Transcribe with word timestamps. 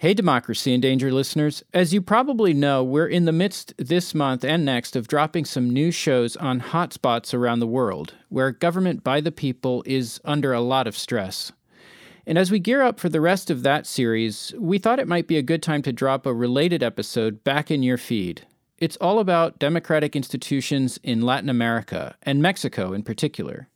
Hey, 0.00 0.14
Democracy 0.14 0.72
in 0.72 0.80
Danger 0.80 1.10
listeners. 1.10 1.64
As 1.74 1.92
you 1.92 2.00
probably 2.00 2.54
know, 2.54 2.84
we're 2.84 3.08
in 3.08 3.24
the 3.24 3.32
midst 3.32 3.74
this 3.78 4.14
month 4.14 4.44
and 4.44 4.64
next 4.64 4.94
of 4.94 5.08
dropping 5.08 5.44
some 5.44 5.68
new 5.68 5.90
shows 5.90 6.36
on 6.36 6.60
hotspots 6.60 7.34
around 7.34 7.58
the 7.58 7.66
world, 7.66 8.14
where 8.28 8.52
government 8.52 9.02
by 9.02 9.20
the 9.20 9.32
people 9.32 9.82
is 9.86 10.20
under 10.24 10.52
a 10.52 10.60
lot 10.60 10.86
of 10.86 10.96
stress. 10.96 11.50
And 12.28 12.38
as 12.38 12.52
we 12.52 12.60
gear 12.60 12.80
up 12.80 13.00
for 13.00 13.08
the 13.08 13.20
rest 13.20 13.50
of 13.50 13.64
that 13.64 13.88
series, 13.88 14.54
we 14.56 14.78
thought 14.78 15.00
it 15.00 15.08
might 15.08 15.26
be 15.26 15.36
a 15.36 15.42
good 15.42 15.64
time 15.64 15.82
to 15.82 15.92
drop 15.92 16.26
a 16.26 16.32
related 16.32 16.80
episode 16.80 17.42
back 17.42 17.68
in 17.68 17.82
your 17.82 17.98
feed. 17.98 18.46
It's 18.78 18.96
all 18.98 19.18
about 19.18 19.58
democratic 19.58 20.14
institutions 20.14 21.00
in 21.02 21.22
Latin 21.22 21.48
America, 21.48 22.14
and 22.22 22.40
Mexico 22.40 22.92
in 22.92 23.02
particular. 23.02 23.68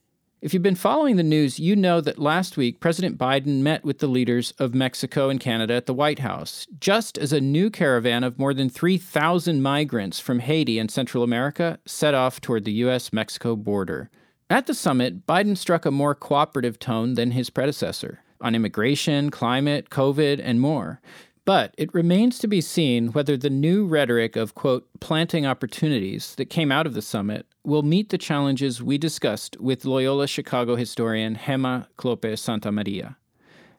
If 0.43 0.53
you've 0.53 0.61
been 0.61 0.75
following 0.75 1.15
the 1.15 1.23
news, 1.23 1.61
you 1.61 1.77
know 1.77 2.01
that 2.01 2.19
last 2.19 2.57
week 2.57 2.81
President 2.81 3.17
Biden 3.17 3.61
met 3.61 3.85
with 3.85 4.01
the 4.01 4.09
leaders 4.09 4.51
of 4.59 4.75
Mexico 4.75 5.29
and 5.29 5.39
Canada 5.39 5.75
at 5.75 5.87
the 5.87 5.95
White 5.95 6.19
House, 6.19 6.67
just 6.81 7.17
as 7.17 7.33
a 7.33 7.41
new 7.41 7.71
caravan 7.71 8.25
of 8.25 8.41
more 8.41 8.53
than 8.53 8.69
3,000 8.69 9.63
migrants 9.63 10.19
from 10.19 10.41
Haiti 10.41 10.81
and 10.81 10.91
Central 10.91 11.23
America 11.23 11.79
set 11.87 12.13
off 12.13 12.41
toward 12.41 12.65
the 12.65 12.73
U.S. 12.73 13.13
Mexico 13.13 13.55
border. 13.55 14.11
At 14.51 14.67
the 14.67 14.75
summit, 14.75 15.29
Biden 15.29 15.57
struck 15.57 15.87
a 15.87 15.93
more 15.93 16.17
cooperative 16.17 16.81
tone 16.81 17.15
than 17.15 17.31
his 17.31 17.49
predecessor 17.49 18.25
on 18.41 18.57
immigration, 18.57 19.31
climate, 19.31 19.91
COVID, 19.91 20.41
and 20.43 20.61
more. 20.61 21.01
But 21.45 21.75
it 21.77 21.93
remains 21.93 22.39
to 22.39 22.47
be 22.47 22.61
seen 22.61 23.09
whether 23.09 23.37
the 23.37 23.51
new 23.51 23.85
rhetoric 23.85 24.37
of, 24.37 24.55
quote, 24.55 24.89
planting 25.01 25.45
opportunities 25.45 26.37
that 26.37 26.51
came 26.51 26.71
out 26.71 26.87
of 26.87 26.95
the 26.95 27.03
summit 27.03 27.47
will 27.65 27.83
meet 27.83 28.11
the 28.11 28.19
challenges 28.19 28.81
we 28.81 28.97
discussed 28.97 29.57
with 29.61 29.85
Loyola 29.85 30.29
Chicago 30.29 30.77
historian 30.77 31.37
Gema 31.45 31.89
Kloppe-Santamaría. 31.99 33.17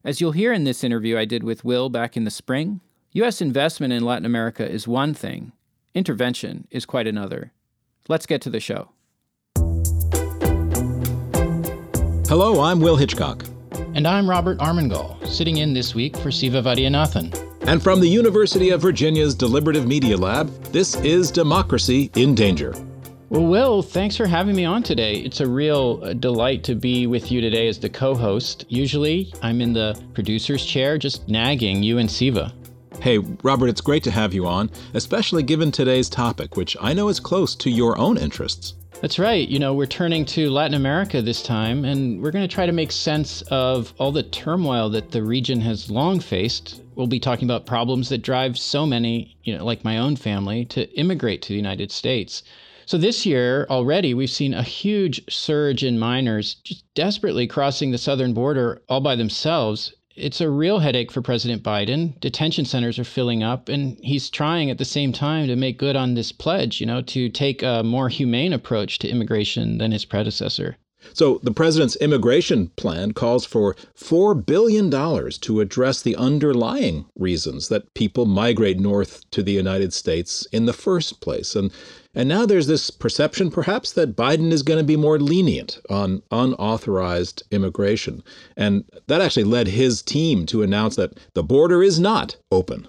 As 0.04 0.20
you'll 0.20 0.34
hear 0.34 0.52
in 0.52 0.66
this 0.66 0.84
interview 0.84 1.18
I 1.18 1.24
did 1.24 1.46
with 1.46 1.64
Will 1.64 1.88
back 1.88 2.18
in 2.18 2.26
the 2.26 2.32
spring, 2.32 2.82
U.S. 3.14 3.40
investment 3.42 3.94
in 3.94 4.04
Latin 4.04 4.26
America 4.26 4.70
is 4.70 4.86
one 4.86 5.14
thing, 5.14 5.54
intervention 5.96 6.68
is 6.70 6.86
quite 6.86 7.08
another. 7.08 7.54
Let's 8.10 8.26
get 8.26 8.42
to 8.42 8.50
the 8.50 8.60
show. 8.60 8.90
Hello, 12.28 12.62
I'm 12.62 12.82
Will 12.82 12.98
Hitchcock. 12.98 13.46
And 13.96 14.06
I'm 14.06 14.30
Robert 14.30 14.58
Armengol, 14.58 15.26
sitting 15.28 15.58
in 15.58 15.74
this 15.74 15.96
week 15.96 16.18
for 16.18 16.32
Siva 16.32 16.62
Vaidhyanathan. 16.62 17.43
And 17.66 17.82
from 17.82 18.02
the 18.02 18.08
University 18.08 18.72
of 18.72 18.82
Virginia's 18.82 19.34
Deliberative 19.34 19.88
Media 19.88 20.18
Lab, 20.18 20.50
this 20.66 20.96
is 20.96 21.32
Democracy 21.32 22.12
in 22.16 22.36
Danger. 22.36 22.74
Well, 23.30 23.46
Will, 23.46 23.82
thanks 23.82 24.18
for 24.18 24.28
having 24.28 24.54
me 24.54 24.66
on 24.66 24.84
today. 24.84 25.16
It's 25.16 25.40
a 25.40 25.48
real 25.48 26.02
uh, 26.04 26.12
delight 26.12 26.66
to 26.66 26.76
be 26.76 27.08
with 27.08 27.32
you 27.32 27.40
today 27.40 27.70
as 27.70 27.80
the 27.80 27.88
co 27.88 28.16
host. 28.16 28.66
Usually, 28.68 29.34
I'm 29.42 29.62
in 29.62 29.72
the 29.72 29.98
producer's 30.14 30.66
chair 30.66 30.98
just 30.98 31.30
nagging 31.30 31.82
you 31.82 32.00
and 32.00 32.12
Siva. 32.12 32.54
Hey, 33.00 33.20
Robert, 33.20 33.70
it's 33.70 33.82
great 33.82 34.04
to 34.04 34.12
have 34.12 34.34
you 34.34 34.46
on, 34.46 34.70
especially 34.94 35.42
given 35.42 35.72
today's 35.72 36.10
topic, 36.10 36.58
which 36.58 36.76
I 36.82 36.94
know 36.94 37.08
is 37.08 37.22
close 37.22 37.56
to 37.56 37.70
your 37.70 37.98
own 37.98 38.18
interests. 38.18 38.74
That's 39.04 39.20
right. 39.20 39.50
You 39.50 39.60
know, 39.60 39.74
we're 39.74 39.86
turning 39.86 40.24
to 40.28 40.50
Latin 40.50 40.76
America 40.76 41.22
this 41.22 41.44
time, 41.44 41.84
and 41.84 42.22
we're 42.22 42.32
going 42.32 42.48
to 42.48 42.56
try 42.56 42.66
to 42.66 42.72
make 42.72 42.94
sense 42.94 43.42
of 43.52 43.94
all 44.00 44.14
the 44.14 44.24
turmoil 44.24 44.90
that 44.92 45.12
the 45.12 45.22
region 45.22 45.60
has 45.60 45.92
long 45.92 46.22
faced. 46.22 46.82
We'll 46.96 47.08
be 47.08 47.20
talking 47.20 47.46
about 47.46 47.66
problems 47.66 48.08
that 48.08 48.20
drive 48.20 48.58
so 48.58 48.86
many, 48.86 49.36
you 49.44 49.58
know, 49.58 49.66
like 49.66 49.84
my 49.84 49.98
own 49.98 50.16
family, 50.16 50.64
to 50.68 50.90
immigrate 50.98 51.42
to 51.42 51.50
the 51.50 51.58
United 51.58 51.92
States. 51.92 52.44
So 52.86 52.98
this 52.98 53.26
year 53.26 53.68
already, 53.70 54.14
we've 54.14 54.30
seen 54.30 54.54
a 54.54 54.64
huge 54.64 55.22
surge 55.30 55.84
in 55.84 56.00
minors 56.00 56.54
just 56.64 56.86
desperately 56.96 57.46
crossing 57.46 57.92
the 57.92 57.98
southern 57.98 58.34
border 58.34 58.84
all 58.88 59.02
by 59.02 59.18
themselves 59.18 59.94
it's 60.16 60.42
a 60.42 60.50
real 60.50 60.80
headache 60.80 61.12
for 61.12 61.22
President 61.22 61.64
Biden. 61.64 62.20
Detention 62.20 62.66
centers 62.66 63.00
are 63.00 63.04
filling 63.04 63.44
up, 63.44 63.70
and 63.70 63.98
he's 64.02 64.30
trying 64.30 64.70
at 64.70 64.78
the 64.78 64.86
same 64.86 65.12
time 65.12 65.48
to 65.48 65.56
make 65.56 65.78
good 65.78 65.96
on 65.96 66.14
this 66.14 66.32
pledge, 66.32 66.80
you 66.80 66.86
know, 66.86 67.02
to 67.02 67.30
take 67.30 67.64
a 67.64 67.84
more 67.84 68.10
humane 68.10 68.54
approach 68.54 69.00
to 69.00 69.08
immigration 69.08 69.78
than 69.78 69.92
his 69.92 70.06
predecessor. 70.06 70.78
So, 71.14 71.40
the 71.44 71.52
president's 71.52 71.96
immigration 71.98 72.70
plan 72.78 73.12
calls 73.12 73.46
for 73.46 73.76
$4 73.98 74.46
billion 74.46 74.90
to 74.90 75.60
address 75.60 76.02
the 76.02 76.16
underlying 76.16 77.06
reasons 77.18 77.68
that 77.68 77.94
people 77.94 78.26
migrate 78.26 78.80
north 78.80 79.30
to 79.32 79.44
the 79.44 79.52
United 79.52 79.94
States 79.94 80.48
in 80.52 80.66
the 80.66 80.74
first 80.74 81.20
place. 81.22 81.56
And 81.56 81.72
and 82.16 82.30
now 82.30 82.46
there's 82.46 82.68
this 82.68 82.92
perception, 82.92 83.50
perhaps, 83.50 83.92
that 83.94 84.16
Biden 84.16 84.52
is 84.52 84.62
going 84.62 84.78
to 84.78 84.84
be 84.84 84.96
more 84.96 85.20
lenient 85.20 85.80
on 85.90 86.22
unauthorized 86.30 87.42
immigration. 87.50 88.24
And 88.56 88.86
that 89.08 89.22
actually 89.22 89.46
led 89.46 89.68
his 89.68 90.04
team 90.04 90.46
to 90.48 90.62
announce 90.62 90.96
that 90.98 91.18
the 91.34 91.44
border 91.44 91.82
is 91.82 92.00
not 92.00 92.36
open. 92.52 92.88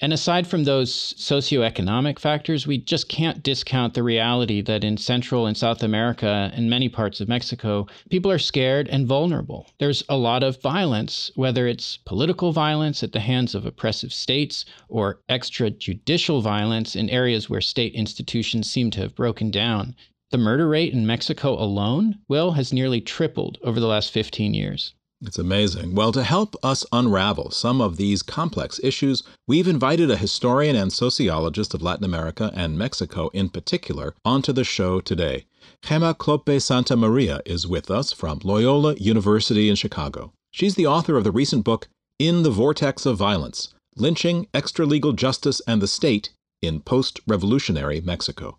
And 0.00 0.12
aside 0.12 0.48
from 0.48 0.64
those 0.64 1.14
socioeconomic 1.14 2.18
factors, 2.18 2.66
we 2.66 2.78
just 2.78 3.08
can't 3.08 3.44
discount 3.44 3.94
the 3.94 4.02
reality 4.02 4.60
that 4.60 4.82
in 4.82 4.96
Central 4.96 5.46
and 5.46 5.56
South 5.56 5.84
America 5.84 6.50
and 6.52 6.68
many 6.68 6.88
parts 6.88 7.20
of 7.20 7.28
Mexico, 7.28 7.86
people 8.10 8.30
are 8.30 8.38
scared 8.38 8.88
and 8.88 9.06
vulnerable. 9.06 9.68
There's 9.78 10.02
a 10.08 10.16
lot 10.16 10.42
of 10.42 10.60
violence, 10.60 11.30
whether 11.36 11.68
it's 11.68 11.98
political 11.98 12.50
violence 12.50 13.04
at 13.04 13.12
the 13.12 13.20
hands 13.20 13.54
of 13.54 13.64
oppressive 13.64 14.12
states 14.12 14.64
or 14.88 15.20
extrajudicial 15.30 16.42
violence 16.42 16.96
in 16.96 17.08
areas 17.08 17.48
where 17.48 17.60
state 17.60 17.94
institutions 17.94 18.68
seem 18.68 18.90
to 18.90 19.00
have 19.00 19.14
broken 19.14 19.52
down. 19.52 19.94
The 20.32 20.38
murder 20.38 20.66
rate 20.66 20.92
in 20.92 21.06
Mexico 21.06 21.54
alone, 21.54 22.18
Will, 22.26 22.52
has 22.52 22.72
nearly 22.72 23.00
tripled 23.00 23.58
over 23.62 23.78
the 23.78 23.86
last 23.86 24.10
15 24.10 24.54
years. 24.54 24.92
It's 25.26 25.38
amazing. 25.38 25.94
Well, 25.94 26.12
to 26.12 26.22
help 26.22 26.54
us 26.62 26.84
unravel 26.92 27.50
some 27.50 27.80
of 27.80 27.96
these 27.96 28.22
complex 28.22 28.78
issues, 28.82 29.22
we've 29.48 29.66
invited 29.66 30.10
a 30.10 30.18
historian 30.18 30.76
and 30.76 30.92
sociologist 30.92 31.72
of 31.72 31.80
Latin 31.80 32.04
America 32.04 32.52
and 32.54 32.76
Mexico 32.76 33.28
in 33.28 33.48
particular 33.48 34.14
onto 34.22 34.52
the 34.52 34.64
show 34.64 35.00
today. 35.00 35.46
Gema 35.82 36.14
Kloppe-Santamaría 36.14 37.40
is 37.46 37.66
with 37.66 37.90
us 37.90 38.12
from 38.12 38.40
Loyola 38.44 38.96
University 38.96 39.70
in 39.70 39.76
Chicago. 39.76 40.30
She's 40.50 40.74
the 40.74 40.86
author 40.86 41.16
of 41.16 41.24
the 41.24 41.32
recent 41.32 41.64
book, 41.64 41.88
In 42.18 42.42
the 42.42 42.50
Vortex 42.50 43.06
of 43.06 43.16
Violence 43.16 43.72
Lynching, 43.96 44.46
Extralegal 44.52 45.16
Justice, 45.16 45.62
and 45.66 45.80
the 45.80 45.88
State 45.88 46.30
in 46.60 46.80
Post 46.80 47.20
Revolutionary 47.26 48.02
Mexico. 48.02 48.58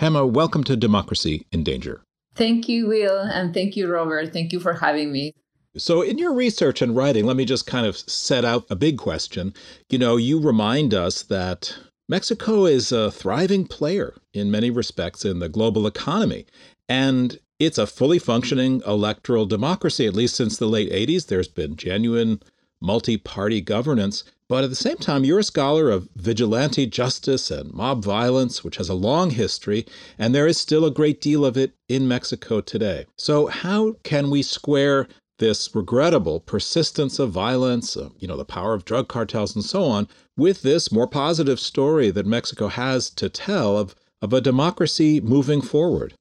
Gema, 0.00 0.24
welcome 0.26 0.64
to 0.64 0.74
Democracy 0.74 1.44
in 1.52 1.64
Danger. 1.64 2.00
Thank 2.34 2.66
you, 2.66 2.86
Will, 2.86 3.18
and 3.18 3.52
thank 3.52 3.76
you, 3.76 3.92
Robert. 3.92 4.32
Thank 4.32 4.54
you 4.54 4.60
for 4.60 4.72
having 4.72 5.12
me. 5.12 5.34
So, 5.76 6.02
in 6.02 6.18
your 6.18 6.32
research 6.32 6.82
and 6.82 6.96
writing, 6.96 7.26
let 7.26 7.36
me 7.36 7.44
just 7.44 7.66
kind 7.66 7.86
of 7.86 7.96
set 7.96 8.44
out 8.44 8.66
a 8.70 8.76
big 8.76 8.98
question. 8.98 9.52
You 9.90 9.98
know, 9.98 10.16
you 10.16 10.40
remind 10.40 10.94
us 10.94 11.22
that 11.24 11.76
Mexico 12.08 12.64
is 12.64 12.90
a 12.90 13.10
thriving 13.10 13.66
player 13.66 14.14
in 14.32 14.50
many 14.50 14.70
respects 14.70 15.24
in 15.24 15.40
the 15.40 15.48
global 15.48 15.86
economy. 15.86 16.46
And 16.88 17.38
it's 17.58 17.76
a 17.76 17.86
fully 17.86 18.18
functioning 18.18 18.82
electoral 18.86 19.44
democracy, 19.44 20.06
at 20.06 20.14
least 20.14 20.36
since 20.36 20.56
the 20.56 20.66
late 20.66 20.90
80s. 20.90 21.26
There's 21.26 21.48
been 21.48 21.76
genuine 21.76 22.40
multi 22.80 23.16
party 23.16 23.60
governance. 23.60 24.24
But 24.48 24.64
at 24.64 24.70
the 24.70 24.76
same 24.76 24.96
time, 24.96 25.24
you're 25.24 25.40
a 25.40 25.44
scholar 25.44 25.90
of 25.90 26.08
vigilante 26.16 26.86
justice 26.86 27.50
and 27.50 27.70
mob 27.74 28.02
violence, 28.02 28.64
which 28.64 28.76
has 28.76 28.88
a 28.88 28.94
long 28.94 29.30
history, 29.30 29.84
and 30.18 30.34
there 30.34 30.46
is 30.46 30.56
still 30.56 30.86
a 30.86 30.90
great 30.90 31.20
deal 31.20 31.44
of 31.44 31.58
it 31.58 31.72
in 31.86 32.08
Mexico 32.08 32.62
today. 32.62 33.04
So, 33.16 33.48
how 33.48 33.96
can 34.04 34.30
we 34.30 34.42
square 34.42 35.06
this 35.38 35.74
regrettable 35.74 36.40
persistence 36.40 37.18
of 37.18 37.30
violence, 37.30 37.96
uh, 37.96 38.10
you 38.18 38.28
know, 38.28 38.36
the 38.36 38.44
power 38.44 38.74
of 38.74 38.84
drug 38.84 39.08
cartels 39.08 39.54
and 39.54 39.64
so 39.64 39.84
on, 39.84 40.08
with 40.36 40.62
this 40.62 40.92
more 40.92 41.06
positive 41.06 41.58
story 41.58 42.10
that 42.10 42.26
Mexico 42.26 42.68
has 42.68 43.10
to 43.10 43.28
tell 43.28 43.76
of, 43.76 43.94
of 44.20 44.32
a 44.32 44.40
democracy 44.40 45.20
moving 45.20 45.60
forward? 45.60 46.14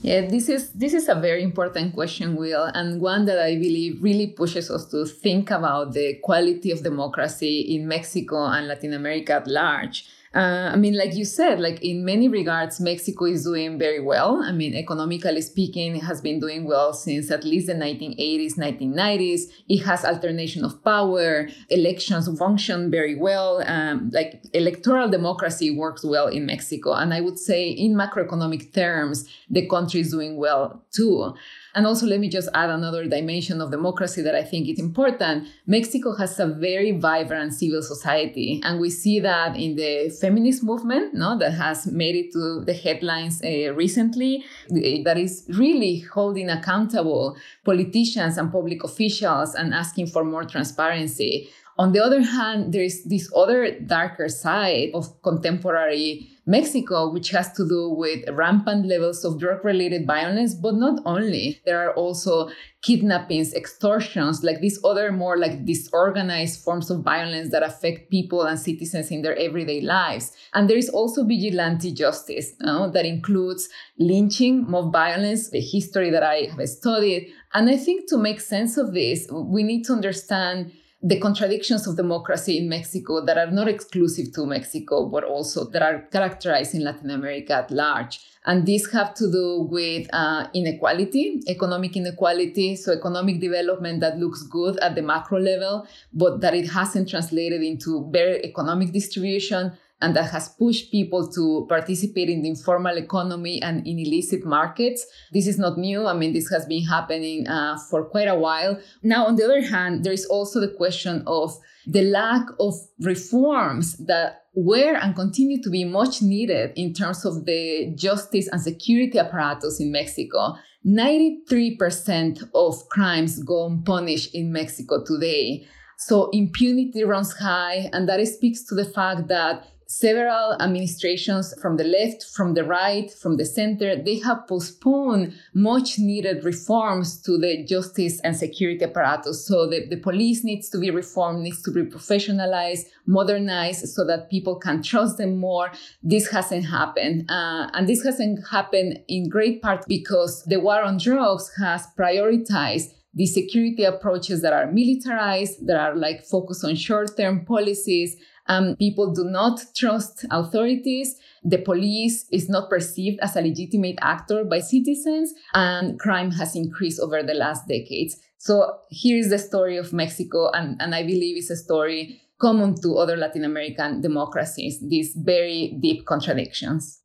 Yeah, 0.00 0.22
this 0.22 0.48
is 0.48 0.72
this 0.72 0.94
is 0.94 1.08
a 1.08 1.14
very 1.14 1.42
important 1.42 1.94
question, 1.94 2.34
Will, 2.34 2.64
and 2.74 3.00
one 3.00 3.26
that 3.26 3.38
I 3.38 3.54
believe 3.54 4.02
really 4.02 4.26
pushes 4.26 4.70
us 4.70 4.86
to 4.86 5.04
think 5.04 5.50
about 5.50 5.92
the 5.92 6.14
quality 6.22 6.70
of 6.72 6.82
democracy 6.82 7.60
in 7.60 7.86
Mexico 7.86 8.46
and 8.46 8.66
Latin 8.66 8.94
America 8.94 9.34
at 9.34 9.46
large. 9.46 10.08
Uh, 10.34 10.70
I 10.72 10.76
mean, 10.76 10.96
like 10.96 11.14
you 11.14 11.26
said, 11.26 11.60
like 11.60 11.82
in 11.82 12.06
many 12.06 12.26
regards, 12.26 12.80
Mexico 12.80 13.26
is 13.26 13.44
doing 13.44 13.78
very 13.78 14.00
well. 14.00 14.42
I 14.42 14.50
mean, 14.52 14.74
economically 14.74 15.42
speaking, 15.42 15.96
it 15.96 16.04
has 16.04 16.22
been 16.22 16.40
doing 16.40 16.64
well 16.64 16.94
since 16.94 17.30
at 17.30 17.44
least 17.44 17.66
the 17.66 17.74
1980s, 17.74 18.54
1990s. 18.56 19.42
It 19.68 19.84
has 19.84 20.06
alternation 20.06 20.64
of 20.64 20.82
power. 20.82 21.48
Elections 21.68 22.30
function 22.38 22.90
very 22.90 23.14
well. 23.14 23.62
Um, 23.66 24.10
like 24.14 24.42
electoral 24.54 25.10
democracy 25.10 25.70
works 25.70 26.02
well 26.02 26.28
in 26.28 26.46
Mexico. 26.46 26.94
And 26.94 27.12
I 27.12 27.20
would 27.20 27.38
say, 27.38 27.68
in 27.68 27.94
macroeconomic 27.94 28.72
terms, 28.72 29.28
the 29.50 29.66
country 29.66 30.00
is 30.00 30.12
doing 30.12 30.38
well 30.38 30.82
too. 30.92 31.34
And 31.74 31.86
also, 31.86 32.06
let 32.06 32.20
me 32.20 32.28
just 32.28 32.48
add 32.52 32.68
another 32.70 33.06
dimension 33.06 33.60
of 33.60 33.70
democracy 33.70 34.20
that 34.22 34.34
I 34.34 34.42
think 34.44 34.68
is 34.68 34.78
important. 34.78 35.48
Mexico 35.66 36.14
has 36.16 36.38
a 36.38 36.46
very 36.46 36.92
vibrant 36.92 37.54
civil 37.54 37.82
society, 37.82 38.60
and 38.62 38.78
we 38.78 38.90
see 38.90 39.20
that 39.20 39.56
in 39.56 39.76
the 39.76 40.14
feminist 40.20 40.62
movement, 40.62 41.14
no, 41.14 41.38
that 41.38 41.52
has 41.52 41.86
made 41.86 42.14
it 42.14 42.32
to 42.32 42.62
the 42.64 42.74
headlines 42.74 43.42
uh, 43.42 43.72
recently, 43.74 44.44
eh, 44.70 45.02
that 45.04 45.16
is 45.16 45.44
really 45.48 46.00
holding 46.00 46.50
accountable 46.50 47.36
politicians 47.64 48.36
and 48.36 48.52
public 48.52 48.84
officials 48.84 49.54
and 49.54 49.72
asking 49.72 50.08
for 50.08 50.24
more 50.24 50.44
transparency. 50.44 51.48
On 51.78 51.92
the 51.92 52.04
other 52.04 52.22
hand, 52.22 52.72
there 52.72 52.82
is 52.82 53.04
this 53.04 53.32
other 53.34 53.80
darker 53.80 54.28
side 54.28 54.90
of 54.94 55.20
contemporary 55.22 56.28
Mexico, 56.44 57.10
which 57.10 57.30
has 57.30 57.52
to 57.52 57.66
do 57.66 57.88
with 57.88 58.28
rampant 58.30 58.84
levels 58.86 59.24
of 59.24 59.38
drug 59.38 59.64
related 59.64 60.06
violence, 60.06 60.54
but 60.54 60.74
not 60.74 61.00
only. 61.06 61.60
There 61.64 61.80
are 61.88 61.94
also 61.94 62.50
kidnappings, 62.82 63.54
extortions, 63.54 64.42
like 64.42 64.60
these 64.60 64.80
other 64.84 65.12
more 65.12 65.38
like 65.38 65.64
disorganized 65.64 66.62
forms 66.62 66.90
of 66.90 67.02
violence 67.02 67.50
that 67.52 67.62
affect 67.62 68.10
people 68.10 68.42
and 68.42 68.58
citizens 68.58 69.10
in 69.12 69.22
their 69.22 69.38
everyday 69.38 69.80
lives. 69.80 70.32
And 70.52 70.68
there 70.68 70.76
is 70.76 70.88
also 70.88 71.24
vigilante 71.24 71.92
justice 71.92 72.52
that 72.58 73.06
includes 73.06 73.68
lynching, 73.98 74.68
mob 74.68 74.92
violence, 74.92 75.50
the 75.50 75.60
history 75.60 76.10
that 76.10 76.24
I 76.24 76.48
have 76.56 76.68
studied. 76.68 77.32
And 77.54 77.70
I 77.70 77.76
think 77.76 78.08
to 78.08 78.18
make 78.18 78.40
sense 78.40 78.76
of 78.76 78.92
this, 78.92 79.28
we 79.30 79.62
need 79.62 79.84
to 79.84 79.92
understand 79.92 80.72
the 81.02 81.18
contradictions 81.18 81.88
of 81.88 81.96
democracy 81.96 82.58
in 82.58 82.68
Mexico 82.68 83.24
that 83.24 83.36
are 83.36 83.50
not 83.50 83.66
exclusive 83.66 84.32
to 84.32 84.46
Mexico, 84.46 85.08
but 85.08 85.24
also 85.24 85.64
that 85.64 85.82
are 85.82 86.02
characterized 86.12 86.74
in 86.74 86.84
Latin 86.84 87.10
America 87.10 87.54
at 87.54 87.70
large. 87.72 88.20
And 88.44 88.66
these 88.66 88.90
have 88.92 89.14
to 89.14 89.30
do 89.30 89.68
with 89.70 90.08
uh, 90.12 90.48
inequality, 90.54 91.42
economic 91.48 91.96
inequality. 91.96 92.76
So, 92.76 92.92
economic 92.92 93.40
development 93.40 94.00
that 94.00 94.18
looks 94.18 94.42
good 94.42 94.78
at 94.78 94.94
the 94.94 95.02
macro 95.02 95.38
level, 95.38 95.86
but 96.12 96.40
that 96.40 96.54
it 96.54 96.68
hasn't 96.68 97.08
translated 97.08 97.62
into 97.62 98.02
better 98.02 98.38
economic 98.42 98.92
distribution 98.92 99.72
and 100.02 100.16
that 100.16 100.30
has 100.30 100.48
pushed 100.48 100.90
people 100.90 101.30
to 101.32 101.64
participate 101.68 102.28
in 102.28 102.42
the 102.42 102.48
informal 102.48 102.96
economy 102.96 103.62
and 103.62 103.86
in 103.86 103.98
illicit 103.98 104.44
markets. 104.44 105.06
This 105.32 105.46
is 105.46 105.58
not 105.58 105.78
new. 105.78 106.06
I 106.06 106.12
mean, 106.12 106.32
this 106.32 106.50
has 106.50 106.66
been 106.66 106.84
happening 106.84 107.46
uh, 107.48 107.78
for 107.88 108.04
quite 108.04 108.28
a 108.28 108.34
while. 108.34 108.78
Now, 109.02 109.26
on 109.26 109.36
the 109.36 109.44
other 109.44 109.62
hand, 109.62 110.04
there 110.04 110.12
is 110.12 110.26
also 110.26 110.60
the 110.60 110.74
question 110.76 111.22
of 111.26 111.56
the 111.86 112.02
lack 112.02 112.46
of 112.60 112.74
reforms 113.00 113.96
that 114.06 114.42
were 114.54 114.96
and 114.96 115.14
continue 115.14 115.62
to 115.62 115.70
be 115.70 115.84
much 115.84 116.20
needed 116.20 116.72
in 116.76 116.92
terms 116.92 117.24
of 117.24 117.46
the 117.46 117.92
justice 117.94 118.48
and 118.48 118.60
security 118.60 119.18
apparatus 119.18 119.80
in 119.80 119.90
Mexico. 119.90 120.54
93% 120.86 122.50
of 122.54 122.88
crimes 122.88 123.42
go 123.42 123.66
unpunished 123.66 124.34
in 124.34 124.52
Mexico 124.52 125.02
today. 125.04 125.66
So 125.96 126.30
impunity 126.30 127.04
runs 127.04 127.32
high, 127.34 127.88
and 127.92 128.08
that 128.08 128.26
speaks 128.26 128.64
to 128.64 128.74
the 128.74 128.84
fact 128.84 129.28
that 129.28 129.68
several 129.92 130.56
administrations 130.60 131.54
from 131.60 131.76
the 131.76 131.84
left, 131.84 132.24
from 132.24 132.54
the 132.54 132.64
right, 132.64 133.12
from 133.12 133.36
the 133.36 133.44
center, 133.44 133.94
they 133.94 134.18
have 134.20 134.46
postponed 134.48 135.34
much 135.52 135.98
needed 135.98 136.44
reforms 136.44 137.20
to 137.20 137.36
the 137.36 137.64
justice 137.64 138.18
and 138.20 138.34
security 138.34 138.84
apparatus. 138.84 139.46
So 139.46 139.68
the, 139.68 139.86
the 139.86 139.98
police 139.98 140.44
needs 140.44 140.70
to 140.70 140.78
be 140.78 140.90
reformed, 140.90 141.42
needs 141.42 141.62
to 141.62 141.70
be 141.70 141.82
professionalized, 141.82 142.86
modernized 143.06 143.86
so 143.88 144.06
that 144.06 144.30
people 144.30 144.56
can 144.56 144.82
trust 144.82 145.18
them 145.18 145.36
more. 145.36 145.70
This 146.02 146.30
hasn't 146.30 146.66
happened. 146.66 147.30
Uh, 147.30 147.68
and 147.74 147.86
this 147.86 148.02
hasn't 148.02 148.40
happened 148.50 149.00
in 149.08 149.28
great 149.28 149.60
part 149.60 149.84
because 149.88 150.42
the 150.44 150.60
war 150.60 150.82
on 150.82 150.96
drugs 150.96 151.52
has 151.58 151.86
prioritized 151.98 152.94
the 153.14 153.26
security 153.26 153.84
approaches 153.84 154.40
that 154.40 154.54
are 154.54 154.72
militarized, 154.72 155.66
that 155.66 155.78
are 155.78 155.94
like 155.94 156.24
focused 156.24 156.64
on 156.64 156.74
short 156.74 157.14
term 157.16 157.44
policies, 157.44 158.16
um, 158.46 158.76
people 158.76 159.12
do 159.12 159.24
not 159.24 159.60
trust 159.76 160.24
authorities. 160.30 161.16
The 161.44 161.58
police 161.58 162.26
is 162.30 162.48
not 162.48 162.70
perceived 162.70 163.20
as 163.20 163.36
a 163.36 163.40
legitimate 163.40 163.98
actor 164.00 164.44
by 164.44 164.60
citizens, 164.60 165.32
and 165.54 165.98
crime 165.98 166.30
has 166.32 166.56
increased 166.56 167.00
over 167.00 167.22
the 167.22 167.34
last 167.34 167.68
decades. 167.68 168.16
So 168.38 168.78
here 168.90 169.18
is 169.18 169.30
the 169.30 169.38
story 169.38 169.76
of 169.76 169.92
Mexico, 169.92 170.50
and, 170.50 170.80
and 170.80 170.94
I 170.94 171.02
believe 171.02 171.36
it's 171.36 171.50
a 171.50 171.56
story 171.56 172.20
common 172.40 172.74
to 172.82 172.96
other 172.96 173.16
Latin 173.16 173.44
American 173.44 174.00
democracies, 174.00 174.80
these 174.88 175.14
very 175.14 175.78
deep 175.80 176.06
contradictions. 176.06 177.00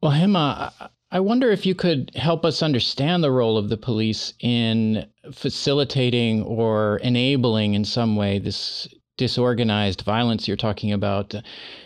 Well, 0.00 0.12
Gema, 0.12 0.72
I 1.10 1.20
wonder 1.20 1.50
if 1.50 1.66
you 1.66 1.74
could 1.74 2.12
help 2.14 2.44
us 2.44 2.62
understand 2.62 3.24
the 3.24 3.32
role 3.32 3.58
of 3.58 3.68
the 3.68 3.76
police 3.76 4.32
in 4.38 5.06
facilitating 5.32 6.42
or 6.42 6.98
enabling 6.98 7.74
in 7.74 7.84
some 7.84 8.14
way 8.14 8.38
this 8.38 8.86
disorganized 9.16 10.02
violence 10.02 10.46
you're 10.46 10.56
talking 10.56 10.92
about. 10.92 11.34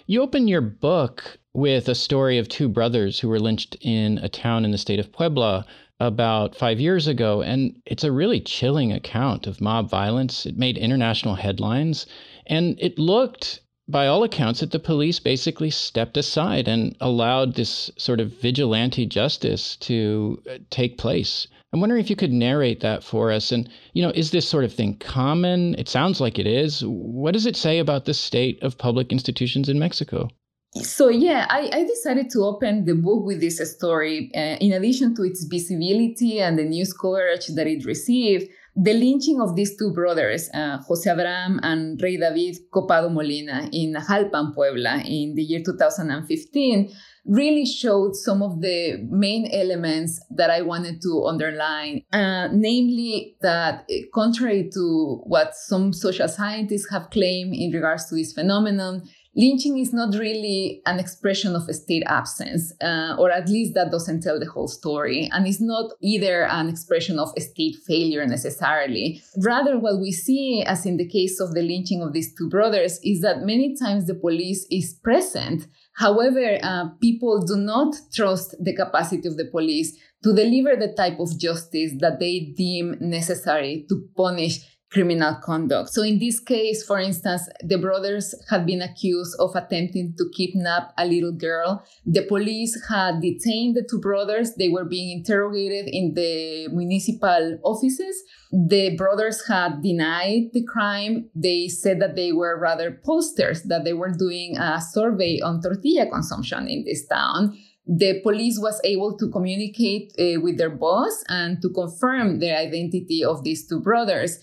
You 0.06 0.22
open 0.22 0.48
your 0.48 0.60
book 0.60 1.38
with 1.54 1.88
a 1.88 1.94
story 1.94 2.38
of 2.38 2.48
two 2.48 2.68
brothers 2.68 3.18
who 3.18 3.28
were 3.28 3.40
lynched 3.40 3.76
in 3.80 4.18
a 4.18 4.28
town 4.28 4.64
in 4.64 4.70
the 4.70 4.78
state 4.78 5.00
of 5.00 5.12
Puebla 5.12 5.66
about 6.00 6.56
five 6.56 6.80
years 6.80 7.06
ago. 7.06 7.42
And 7.42 7.74
it's 7.86 8.04
a 8.04 8.12
really 8.12 8.40
chilling 8.40 8.92
account 8.92 9.46
of 9.46 9.60
mob 9.60 9.90
violence. 9.90 10.46
It 10.46 10.56
made 10.56 10.78
international 10.78 11.34
headlines. 11.34 12.06
And 12.46 12.76
it 12.80 12.98
looked, 12.98 13.60
by 13.88 14.06
all 14.06 14.22
accounts, 14.22 14.60
that 14.60 14.70
the 14.70 14.78
police 14.78 15.20
basically 15.20 15.70
stepped 15.70 16.16
aside 16.16 16.68
and 16.68 16.96
allowed 17.00 17.54
this 17.54 17.90
sort 17.98 18.20
of 18.20 18.32
vigilante 18.40 19.06
justice 19.06 19.76
to 19.76 20.42
uh, 20.50 20.58
take 20.70 20.96
place. 20.96 21.46
I'm 21.72 21.80
wondering 21.80 22.00
if 22.00 22.10
you 22.10 22.16
could 22.16 22.32
narrate 22.32 22.80
that 22.80 23.04
for 23.04 23.30
us. 23.30 23.52
And, 23.52 23.68
you 23.92 24.02
know, 24.02 24.10
is 24.10 24.32
this 24.32 24.48
sort 24.48 24.64
of 24.64 24.72
thing 24.72 24.96
common? 24.98 25.76
It 25.76 25.88
sounds 25.88 26.20
like 26.20 26.38
it 26.38 26.46
is. 26.46 26.82
What 26.84 27.32
does 27.32 27.46
it 27.46 27.56
say 27.56 27.78
about 27.78 28.06
the 28.06 28.14
state 28.14 28.60
of 28.62 28.76
public 28.76 29.12
institutions 29.12 29.68
in 29.68 29.78
Mexico? 29.78 30.28
So, 30.74 31.08
yeah, 31.08 31.46
I, 31.48 31.70
I 31.72 31.84
decided 31.84 32.30
to 32.30 32.40
open 32.44 32.84
the 32.84 32.94
book 32.94 33.24
with 33.24 33.40
this 33.40 33.58
story. 33.76 34.30
Uh, 34.34 34.56
in 34.60 34.72
addition 34.72 35.14
to 35.16 35.22
its 35.22 35.44
visibility 35.44 36.40
and 36.40 36.58
the 36.58 36.64
news 36.64 36.92
coverage 36.92 37.46
that 37.48 37.66
it 37.66 37.84
received, 37.84 38.48
the 38.76 38.92
lynching 38.92 39.40
of 39.40 39.56
these 39.56 39.76
two 39.76 39.92
brothers, 39.92 40.48
uh, 40.54 40.78
Jose 40.86 41.10
Abraham 41.10 41.58
and 41.62 42.00
Rey 42.00 42.16
David 42.16 42.56
Copado 42.72 43.12
Molina, 43.12 43.68
in 43.72 43.94
Ajalpan, 43.94 44.54
Puebla, 44.54 45.02
in 45.04 45.34
the 45.34 45.42
year 45.42 45.60
2015, 45.64 46.92
really 47.26 47.66
showed 47.66 48.16
some 48.16 48.42
of 48.42 48.60
the 48.60 49.06
main 49.10 49.48
elements 49.52 50.20
that 50.30 50.50
I 50.50 50.62
wanted 50.62 51.00
to 51.02 51.24
underline, 51.26 52.02
uh, 52.12 52.48
namely 52.52 53.36
that 53.42 53.84
uh, 53.90 53.94
contrary 54.14 54.70
to 54.72 55.20
what 55.24 55.54
some 55.54 55.92
social 55.92 56.28
scientists 56.28 56.90
have 56.90 57.10
claimed 57.10 57.54
in 57.54 57.70
regards 57.72 58.08
to 58.08 58.14
this 58.14 58.32
phenomenon, 58.32 59.02
lynching 59.36 59.78
is 59.78 59.92
not 59.92 60.14
really 60.14 60.82
an 60.86 60.98
expression 60.98 61.54
of 61.54 61.68
a 61.68 61.74
state 61.74 62.02
absence, 62.06 62.72
uh, 62.82 63.14
or 63.18 63.30
at 63.30 63.48
least 63.48 63.74
that 63.74 63.90
doesn't 63.90 64.22
tell 64.22 64.40
the 64.40 64.50
whole 64.50 64.68
story. 64.68 65.28
And 65.32 65.46
it's 65.46 65.60
not 65.60 65.92
either 66.02 66.46
an 66.46 66.68
expression 66.68 67.18
of 67.18 67.32
a 67.36 67.40
state 67.40 67.76
failure 67.86 68.26
necessarily. 68.26 69.22
Rather, 69.42 69.78
what 69.78 70.00
we 70.00 70.12
see, 70.12 70.62
as 70.66 70.84
in 70.86 70.96
the 70.96 71.08
case 71.08 71.40
of 71.40 71.54
the 71.54 71.62
lynching 71.62 72.02
of 72.02 72.12
these 72.12 72.34
two 72.34 72.48
brothers, 72.48 72.98
is 73.04 73.20
that 73.20 73.42
many 73.42 73.76
times 73.76 74.06
the 74.06 74.14
police 74.14 74.66
is 74.70 74.94
present 74.94 75.66
However, 75.94 76.58
uh, 76.62 76.88
people 77.00 77.44
do 77.44 77.56
not 77.56 77.94
trust 78.12 78.54
the 78.60 78.74
capacity 78.74 79.28
of 79.28 79.36
the 79.36 79.46
police 79.50 79.98
to 80.22 80.34
deliver 80.34 80.76
the 80.76 80.94
type 80.96 81.18
of 81.18 81.38
justice 81.38 81.92
that 82.00 82.20
they 82.20 82.52
deem 82.56 82.96
necessary 83.00 83.86
to 83.88 84.08
punish 84.16 84.60
criminal 84.90 85.36
conduct. 85.42 85.90
So 85.90 86.02
in 86.02 86.18
this 86.18 86.40
case, 86.40 86.84
for 86.84 86.98
instance, 86.98 87.48
the 87.62 87.78
brothers 87.78 88.34
had 88.48 88.66
been 88.66 88.82
accused 88.82 89.36
of 89.38 89.54
attempting 89.54 90.14
to 90.18 90.30
kidnap 90.36 90.92
a 90.98 91.06
little 91.06 91.32
girl. 91.32 91.84
The 92.04 92.22
police 92.22 92.76
had 92.88 93.20
detained 93.20 93.76
the 93.76 93.86
two 93.88 94.00
brothers. 94.00 94.54
They 94.54 94.68
were 94.68 94.84
being 94.84 95.18
interrogated 95.18 95.88
in 95.88 96.14
the 96.14 96.68
municipal 96.72 97.58
offices. 97.62 98.22
The 98.52 98.96
brothers 98.96 99.46
had 99.46 99.82
denied 99.82 100.50
the 100.52 100.64
crime. 100.64 101.30
They 101.36 101.68
said 101.68 102.00
that 102.00 102.16
they 102.16 102.32
were 102.32 102.58
rather 102.58 103.00
posters, 103.04 103.62
that 103.64 103.84
they 103.84 103.92
were 103.92 104.10
doing 104.10 104.56
a 104.58 104.80
survey 104.80 105.40
on 105.40 105.62
tortilla 105.62 106.10
consumption 106.10 106.66
in 106.66 106.84
this 106.84 107.06
town 107.06 107.56
the 107.86 108.20
police 108.22 108.56
was 108.60 108.80
able 108.84 109.16
to 109.16 109.28
communicate 109.30 110.12
uh, 110.16 110.40
with 110.40 110.58
their 110.58 110.70
boss 110.70 111.24
and 111.28 111.60
to 111.60 111.70
confirm 111.70 112.38
the 112.38 112.56
identity 112.56 113.24
of 113.24 113.42
these 113.42 113.66
two 113.66 113.80
brothers. 113.80 114.38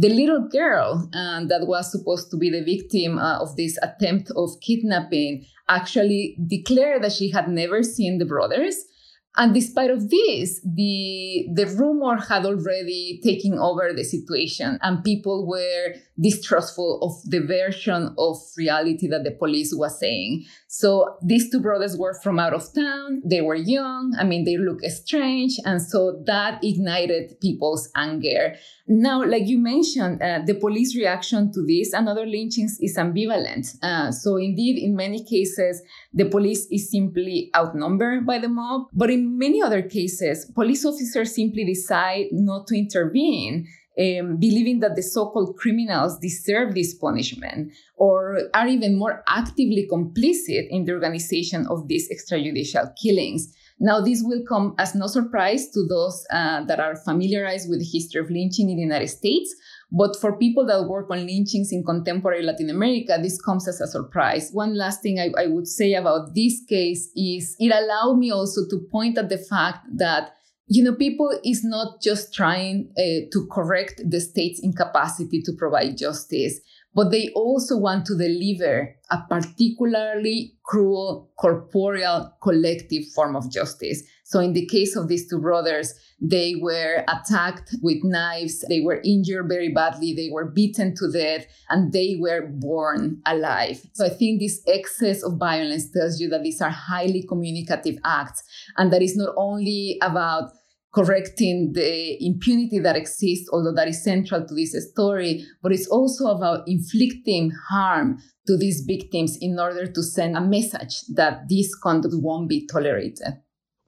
The 0.00 0.10
little 0.10 0.46
girl 0.46 1.10
uh, 1.12 1.44
that 1.46 1.66
was 1.66 1.90
supposed 1.90 2.30
to 2.30 2.36
be 2.36 2.50
the 2.50 2.62
victim 2.62 3.18
uh, 3.18 3.40
of 3.40 3.56
this 3.56 3.76
attempt 3.82 4.30
of 4.36 4.50
kidnapping 4.60 5.44
actually 5.68 6.38
declared 6.46 7.02
that 7.02 7.10
she 7.10 7.30
had 7.30 7.48
never 7.48 7.82
seen 7.82 8.18
the 8.18 8.24
brothers. 8.24 8.76
And 9.36 9.52
despite 9.52 9.90
of 9.90 10.08
this, 10.08 10.60
the, 10.64 11.48
the 11.52 11.66
rumor 11.76 12.16
had 12.16 12.46
already 12.46 13.20
taken 13.24 13.58
over 13.58 13.92
the 13.92 14.04
situation 14.04 14.78
and 14.82 15.02
people 15.02 15.48
were 15.48 15.94
distrustful 16.20 17.00
of 17.02 17.28
the 17.28 17.44
version 17.44 18.14
of 18.18 18.36
reality 18.56 19.08
that 19.08 19.24
the 19.24 19.32
police 19.32 19.74
was 19.74 19.98
saying. 19.98 20.44
So 20.70 21.16
these 21.22 21.50
two 21.50 21.60
brothers 21.60 21.96
were 21.96 22.12
from 22.12 22.38
out 22.38 22.52
of 22.52 22.62
town. 22.74 23.22
They 23.24 23.40
were 23.40 23.54
young. 23.54 24.14
I 24.20 24.24
mean, 24.24 24.44
they 24.44 24.58
look 24.58 24.80
strange. 24.84 25.54
And 25.64 25.80
so 25.80 26.22
that 26.26 26.62
ignited 26.62 27.40
people's 27.40 27.88
anger. 27.96 28.54
Now, 28.86 29.24
like 29.24 29.46
you 29.46 29.58
mentioned, 29.58 30.22
uh, 30.22 30.40
the 30.44 30.54
police 30.54 30.94
reaction 30.94 31.50
to 31.52 31.64
this 31.64 31.94
and 31.94 32.06
other 32.06 32.26
lynchings 32.26 32.78
is 32.82 32.98
ambivalent. 32.98 33.82
Uh, 33.82 34.12
so 34.12 34.36
indeed, 34.36 34.76
in 34.76 34.94
many 34.94 35.24
cases, 35.24 35.80
the 36.12 36.26
police 36.26 36.66
is 36.70 36.90
simply 36.90 37.50
outnumbered 37.56 38.26
by 38.26 38.38
the 38.38 38.48
mob. 38.48 38.88
But 38.92 39.08
in 39.10 39.38
many 39.38 39.62
other 39.62 39.80
cases, 39.80 40.44
police 40.54 40.84
officers 40.84 41.34
simply 41.34 41.64
decide 41.64 42.26
not 42.30 42.66
to 42.66 42.76
intervene 42.76 43.66
um, 43.98 44.36
believing 44.36 44.80
that 44.80 44.94
the 44.94 45.02
so-called 45.02 45.56
criminals 45.56 46.18
deserve 46.18 46.74
this 46.74 46.94
punishment 46.94 47.72
or 47.96 48.38
are 48.54 48.68
even 48.68 48.96
more 48.98 49.24
actively 49.28 49.88
complicit 49.90 50.68
in 50.70 50.84
the 50.84 50.92
organization 50.92 51.66
of 51.68 51.88
these 51.88 52.08
extrajudicial 52.08 52.92
killings. 53.02 53.52
Now, 53.80 54.00
this 54.00 54.22
will 54.24 54.42
come 54.48 54.74
as 54.78 54.94
no 54.94 55.06
surprise 55.06 55.70
to 55.70 55.86
those 55.86 56.24
uh, 56.32 56.64
that 56.64 56.80
are 56.80 56.96
familiarized 56.96 57.68
with 57.68 57.78
the 57.78 57.84
history 57.84 58.20
of 58.20 58.30
lynching 58.30 58.70
in 58.70 58.76
the 58.76 58.82
United 58.82 59.08
States. 59.08 59.54
But 59.90 60.16
for 60.20 60.36
people 60.36 60.66
that 60.66 60.88
work 60.88 61.10
on 61.10 61.26
lynchings 61.26 61.72
in 61.72 61.84
contemporary 61.84 62.42
Latin 62.42 62.70
America, 62.70 63.18
this 63.22 63.40
comes 63.40 63.66
as 63.68 63.80
a 63.80 63.86
surprise. 63.86 64.50
One 64.52 64.76
last 64.76 65.00
thing 65.00 65.18
I, 65.18 65.30
I 65.40 65.46
would 65.46 65.66
say 65.66 65.94
about 65.94 66.34
this 66.34 66.60
case 66.68 67.10
is 67.16 67.56
it 67.58 67.72
allowed 67.72 68.18
me 68.18 68.30
also 68.30 68.62
to 68.68 68.86
point 68.90 69.16
at 69.16 69.28
the 69.28 69.38
fact 69.38 69.86
that 69.96 70.32
you 70.68 70.84
know, 70.84 70.94
people 70.94 71.30
is 71.44 71.64
not 71.64 72.02
just 72.02 72.34
trying 72.34 72.90
uh, 72.98 73.26
to 73.32 73.48
correct 73.50 74.02
the 74.04 74.20
state's 74.20 74.60
incapacity 74.62 75.40
to 75.42 75.52
provide 75.52 75.96
justice, 75.96 76.60
but 76.94 77.10
they 77.10 77.30
also 77.34 77.76
want 77.76 78.04
to 78.06 78.16
deliver 78.16 78.94
a 79.10 79.18
particularly 79.30 80.54
cruel, 80.64 81.30
corporeal, 81.38 82.34
collective 82.42 83.04
form 83.14 83.34
of 83.34 83.50
justice. 83.50 84.02
So, 84.24 84.40
in 84.40 84.52
the 84.52 84.66
case 84.66 84.94
of 84.94 85.08
these 85.08 85.28
two 85.28 85.40
brothers, 85.40 85.94
they 86.20 86.54
were 86.60 87.04
attacked 87.08 87.74
with 87.80 88.02
knives, 88.02 88.64
they 88.68 88.80
were 88.80 89.00
injured 89.04 89.48
very 89.48 89.72
badly, 89.72 90.14
they 90.14 90.30
were 90.32 90.50
beaten 90.50 90.94
to 90.96 91.12
death, 91.12 91.46
and 91.70 91.92
they 91.92 92.16
were 92.18 92.46
born 92.46 93.20
alive. 93.26 93.80
So, 93.94 94.06
I 94.06 94.10
think 94.10 94.40
this 94.40 94.60
excess 94.66 95.22
of 95.22 95.38
violence 95.38 95.90
tells 95.90 96.20
you 96.20 96.28
that 96.30 96.42
these 96.42 96.60
are 96.60 96.70
highly 96.70 97.24
communicative 97.28 97.98
acts, 98.04 98.42
and 98.76 98.92
that 98.92 99.02
is 99.02 99.16
not 99.16 99.34
only 99.36 99.98
about 100.02 100.50
correcting 100.94 101.72
the 101.74 102.16
impunity 102.24 102.78
that 102.78 102.96
exists, 102.96 103.48
although 103.52 103.74
that 103.74 103.88
is 103.88 104.02
central 104.02 104.44
to 104.44 104.54
this 104.54 104.74
story, 104.90 105.44
but 105.62 105.72
it's 105.72 105.86
also 105.88 106.28
about 106.28 106.66
inflicting 106.66 107.52
harm 107.68 108.18
to 108.46 108.56
these 108.56 108.80
victims 108.86 109.36
in 109.40 109.58
order 109.58 109.86
to 109.86 110.02
send 110.02 110.36
a 110.36 110.40
message 110.40 111.02
that 111.14 111.42
this 111.48 111.74
conduct 111.76 112.14
won't 112.16 112.48
be 112.48 112.66
tolerated. 112.66 113.34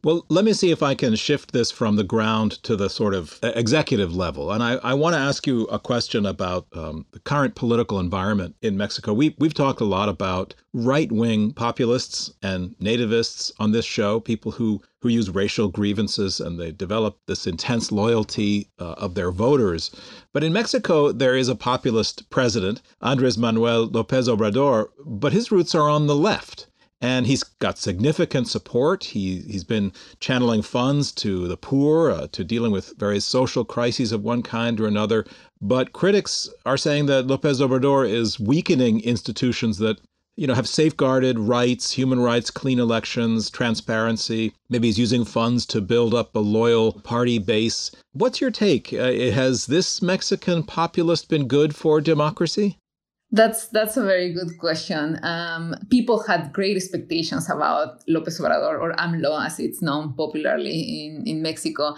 Well, 0.02 0.24
let 0.30 0.46
me 0.46 0.54
see 0.54 0.70
if 0.70 0.82
I 0.82 0.94
can 0.94 1.14
shift 1.14 1.52
this 1.52 1.70
from 1.70 1.96
the 1.96 2.04
ground 2.04 2.52
to 2.62 2.74
the 2.74 2.88
sort 2.88 3.12
of 3.12 3.38
executive 3.42 4.16
level. 4.16 4.50
And 4.50 4.62
I, 4.62 4.76
I 4.76 4.94
want 4.94 5.12
to 5.12 5.20
ask 5.20 5.46
you 5.46 5.64
a 5.64 5.78
question 5.78 6.24
about 6.24 6.66
um, 6.72 7.04
the 7.10 7.18
current 7.18 7.54
political 7.54 8.00
environment 8.00 8.56
in 8.62 8.78
Mexico. 8.78 9.12
We, 9.12 9.34
we've 9.38 9.52
talked 9.52 9.82
a 9.82 9.84
lot 9.84 10.08
about 10.08 10.54
right 10.72 11.12
wing 11.12 11.52
populists 11.52 12.32
and 12.42 12.74
nativists 12.78 13.52
on 13.58 13.72
this 13.72 13.84
show, 13.84 14.20
people 14.20 14.52
who, 14.52 14.80
who 15.02 15.10
use 15.10 15.28
racial 15.28 15.68
grievances 15.68 16.40
and 16.40 16.58
they 16.58 16.72
develop 16.72 17.18
this 17.26 17.46
intense 17.46 17.92
loyalty 17.92 18.70
uh, 18.78 18.92
of 18.92 19.14
their 19.14 19.30
voters. 19.30 19.90
But 20.32 20.44
in 20.44 20.54
Mexico, 20.54 21.12
there 21.12 21.36
is 21.36 21.50
a 21.50 21.54
populist 21.54 22.30
president, 22.30 22.80
Andres 23.02 23.36
Manuel 23.36 23.84
Lopez 23.84 24.28
Obrador, 24.28 24.88
but 25.04 25.34
his 25.34 25.52
roots 25.52 25.74
are 25.74 25.90
on 25.90 26.06
the 26.06 26.16
left. 26.16 26.68
And 27.00 27.26
he's 27.26 27.42
got 27.42 27.78
significant 27.78 28.48
support. 28.48 29.04
He, 29.04 29.40
he's 29.40 29.64
been 29.64 29.92
channeling 30.20 30.60
funds 30.62 31.12
to 31.12 31.48
the 31.48 31.56
poor, 31.56 32.10
uh, 32.10 32.26
to 32.32 32.44
dealing 32.44 32.72
with 32.72 32.92
various 32.98 33.24
social 33.24 33.64
crises 33.64 34.12
of 34.12 34.22
one 34.22 34.42
kind 34.42 34.78
or 34.78 34.86
another. 34.86 35.24
But 35.62 35.92
critics 35.92 36.48
are 36.66 36.76
saying 36.76 37.06
that 37.06 37.26
Lopez 37.26 37.60
Obrador 37.60 38.08
is 38.08 38.38
weakening 38.38 39.00
institutions 39.00 39.78
that 39.78 39.98
you 40.40 40.46
know, 40.46 40.54
have 40.54 40.66
safeguarded 40.66 41.38
rights, 41.38 41.92
human 41.92 42.18
rights, 42.18 42.50
clean 42.50 42.78
elections, 42.78 43.50
transparency. 43.50 44.54
Maybe 44.70 44.88
he's 44.88 44.98
using 44.98 45.26
funds 45.26 45.66
to 45.66 45.82
build 45.82 46.14
up 46.14 46.34
a 46.34 46.38
loyal 46.38 46.94
party 46.94 47.38
base. 47.38 47.90
What's 48.12 48.40
your 48.40 48.50
take? 48.50 48.90
Uh, 48.90 49.12
has 49.32 49.66
this 49.66 50.00
Mexican 50.00 50.62
populist 50.62 51.28
been 51.28 51.46
good 51.46 51.76
for 51.76 52.00
democracy? 52.00 52.78
That's 53.32 53.68
that's 53.68 53.96
a 53.96 54.02
very 54.02 54.32
good 54.32 54.58
question. 54.58 55.18
Um, 55.22 55.76
people 55.88 56.22
had 56.24 56.52
great 56.52 56.76
expectations 56.76 57.48
about 57.48 58.04
López 58.08 58.40
Obrador 58.40 58.80
or 58.80 58.92
AMLO, 58.98 59.46
as 59.46 59.60
it's 59.60 59.80
known 59.80 60.14
popularly 60.14 61.06
in, 61.06 61.22
in 61.26 61.42
Mexico. 61.42 61.94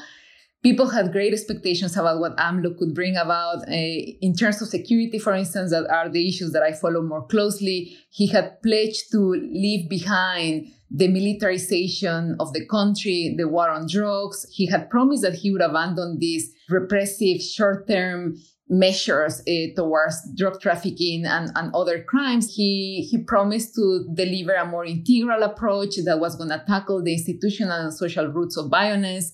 People 0.62 0.90
had 0.90 1.10
great 1.10 1.32
expectations 1.32 1.96
about 1.96 2.20
what 2.20 2.36
AMLO 2.36 2.78
could 2.78 2.94
bring 2.94 3.16
about 3.16 3.66
uh, 3.66 3.72
in 3.72 4.34
terms 4.34 4.60
of 4.60 4.68
security, 4.68 5.18
for 5.18 5.32
instance, 5.32 5.70
that 5.70 5.88
are 5.90 6.08
the 6.08 6.28
issues 6.28 6.52
that 6.52 6.62
I 6.62 6.72
follow 6.72 7.02
more 7.02 7.26
closely. 7.26 7.96
He 8.10 8.26
had 8.26 8.62
pledged 8.62 9.10
to 9.12 9.18
leave 9.30 9.88
behind 9.88 10.68
the 10.90 11.08
militarization 11.08 12.36
of 12.38 12.52
the 12.52 12.66
country, 12.66 13.34
the 13.38 13.48
war 13.48 13.70
on 13.70 13.88
drugs. 13.88 14.46
He 14.52 14.66
had 14.66 14.90
promised 14.90 15.22
that 15.22 15.36
he 15.36 15.50
would 15.50 15.62
abandon 15.62 16.18
this 16.20 16.50
repressive 16.68 17.40
short 17.40 17.88
term 17.88 18.36
measures 18.72 19.42
uh, 19.46 19.52
towards 19.76 20.16
drug 20.34 20.58
trafficking 20.60 21.26
and, 21.26 21.50
and 21.54 21.74
other 21.74 22.02
crimes. 22.02 22.54
He, 22.54 23.06
he 23.10 23.18
promised 23.22 23.74
to 23.74 24.08
deliver 24.14 24.54
a 24.54 24.64
more 24.64 24.86
integral 24.86 25.42
approach 25.42 25.96
that 26.04 26.18
was 26.18 26.36
going 26.36 26.48
to 26.48 26.64
tackle 26.66 27.04
the 27.04 27.12
institutional 27.12 27.78
and 27.78 27.92
social 27.92 28.26
roots 28.26 28.56
of 28.56 28.70
violence. 28.70 29.32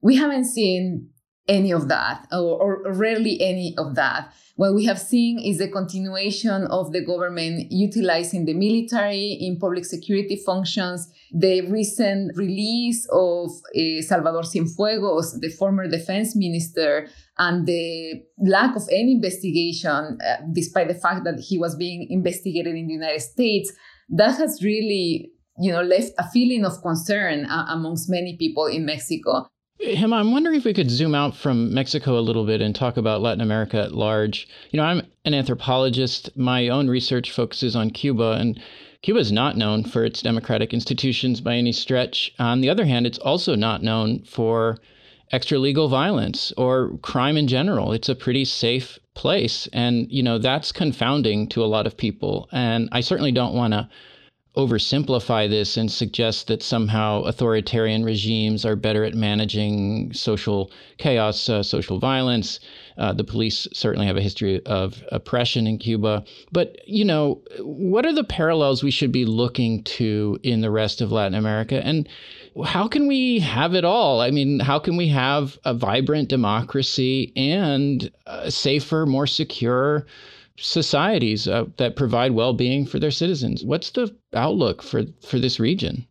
We 0.00 0.16
haven't 0.16 0.46
seen 0.46 1.10
any 1.48 1.72
of 1.72 1.88
that, 1.88 2.26
or, 2.32 2.82
or 2.84 2.92
rarely 2.92 3.40
any 3.40 3.74
of 3.78 3.94
that. 3.94 4.32
What 4.58 4.74
we 4.74 4.86
have 4.86 4.98
seen 4.98 5.38
is 5.38 5.58
the 5.58 5.68
continuation 5.68 6.64
of 6.64 6.90
the 6.90 7.00
government 7.00 7.70
utilizing 7.70 8.44
the 8.44 8.54
military 8.54 9.38
in 9.40 9.56
public 9.56 9.84
security 9.84 10.34
functions. 10.34 11.08
The 11.32 11.60
recent 11.70 12.36
release 12.36 13.06
of 13.12 13.50
uh, 13.76 14.02
Salvador 14.02 14.42
Cienfuegos, 14.42 15.40
the 15.40 15.50
former 15.50 15.86
defense 15.86 16.34
minister, 16.34 17.08
and 17.38 17.66
the 17.66 18.20
lack 18.44 18.74
of 18.74 18.82
any 18.90 19.12
investigation, 19.12 20.18
uh, 20.20 20.38
despite 20.52 20.88
the 20.88 20.94
fact 20.94 21.22
that 21.22 21.38
he 21.38 21.56
was 21.56 21.76
being 21.76 22.08
investigated 22.10 22.74
in 22.74 22.88
the 22.88 22.94
United 22.94 23.22
States, 23.22 23.72
that 24.08 24.38
has 24.38 24.60
really 24.64 25.30
you 25.60 25.72
know 25.72 25.82
left 25.82 26.12
a 26.18 26.28
feeling 26.30 26.64
of 26.64 26.82
concern 26.82 27.46
uh, 27.46 27.66
amongst 27.68 28.10
many 28.10 28.36
people 28.36 28.66
in 28.66 28.84
Mexico. 28.84 29.48
Gema, 29.80 30.16
I'm 30.16 30.32
wondering 30.32 30.56
if 30.56 30.64
we 30.64 30.74
could 30.74 30.90
zoom 30.90 31.14
out 31.14 31.36
from 31.36 31.72
Mexico 31.72 32.18
a 32.18 32.20
little 32.20 32.44
bit 32.44 32.60
and 32.60 32.74
talk 32.74 32.96
about 32.96 33.22
Latin 33.22 33.40
America 33.40 33.80
at 33.80 33.92
large. 33.92 34.48
You 34.70 34.78
know, 34.78 34.82
I'm 34.84 35.02
an 35.24 35.34
anthropologist. 35.34 36.36
My 36.36 36.68
own 36.68 36.88
research 36.88 37.30
focuses 37.30 37.76
on 37.76 37.90
Cuba, 37.90 38.32
and 38.40 38.60
Cuba 39.02 39.20
is 39.20 39.30
not 39.30 39.56
known 39.56 39.84
for 39.84 40.04
its 40.04 40.20
democratic 40.20 40.74
institutions 40.74 41.40
by 41.40 41.54
any 41.54 41.70
stretch. 41.70 42.34
On 42.40 42.60
the 42.60 42.68
other 42.68 42.86
hand, 42.86 43.06
it's 43.06 43.18
also 43.18 43.54
not 43.54 43.82
known 43.82 44.24
for 44.24 44.78
extralegal 45.32 45.88
violence 45.88 46.52
or 46.56 46.98
crime 47.02 47.36
in 47.36 47.46
general. 47.46 47.92
It's 47.92 48.08
a 48.08 48.16
pretty 48.16 48.44
safe 48.44 48.98
place. 49.14 49.68
And, 49.72 50.10
you 50.10 50.24
know, 50.24 50.38
that's 50.38 50.72
confounding 50.72 51.48
to 51.50 51.62
a 51.62 51.66
lot 51.66 51.86
of 51.86 51.96
people. 51.96 52.48
And 52.50 52.88
I 52.90 53.00
certainly 53.00 53.32
don't 53.32 53.54
want 53.54 53.74
to 53.74 53.88
oversimplify 54.58 55.48
this 55.48 55.76
and 55.76 55.90
suggest 55.90 56.48
that 56.48 56.64
somehow 56.64 57.22
authoritarian 57.22 58.04
regimes 58.04 58.64
are 58.64 58.74
better 58.74 59.04
at 59.04 59.14
managing 59.14 60.12
social 60.12 60.72
chaos, 60.96 61.48
uh, 61.48 61.62
social 61.62 62.00
violence. 62.00 62.58
Uh, 62.98 63.12
the 63.12 63.22
police 63.22 63.68
certainly 63.72 64.04
have 64.04 64.16
a 64.16 64.20
history 64.20 64.60
of 64.66 65.00
oppression 65.12 65.68
in 65.68 65.78
Cuba. 65.78 66.24
But, 66.50 66.76
you 66.88 67.04
know, 67.04 67.40
what 67.60 68.04
are 68.04 68.12
the 68.12 68.24
parallels 68.24 68.82
we 68.82 68.90
should 68.90 69.12
be 69.12 69.24
looking 69.24 69.84
to 69.84 70.40
in 70.42 70.60
the 70.60 70.72
rest 70.72 71.00
of 71.00 71.12
Latin 71.12 71.38
America? 71.38 71.80
And 71.86 72.08
how 72.64 72.88
can 72.88 73.06
we 73.06 73.38
have 73.38 73.74
it 73.74 73.84
all? 73.84 74.20
I 74.20 74.32
mean, 74.32 74.58
how 74.58 74.80
can 74.80 74.96
we 74.96 75.06
have 75.06 75.56
a 75.64 75.72
vibrant 75.72 76.28
democracy 76.28 77.32
and 77.36 78.10
safer, 78.48 79.06
more 79.06 79.28
secure, 79.28 80.04
societies 80.60 81.48
uh, 81.48 81.64
that 81.76 81.96
provide 81.96 82.32
well-being 82.32 82.86
for 82.86 82.98
their 82.98 83.10
citizens. 83.10 83.64
What's 83.64 83.90
the 83.90 84.14
outlook 84.34 84.82
for 84.82 85.04
for 85.26 85.38
this 85.38 85.60
region? 85.60 86.06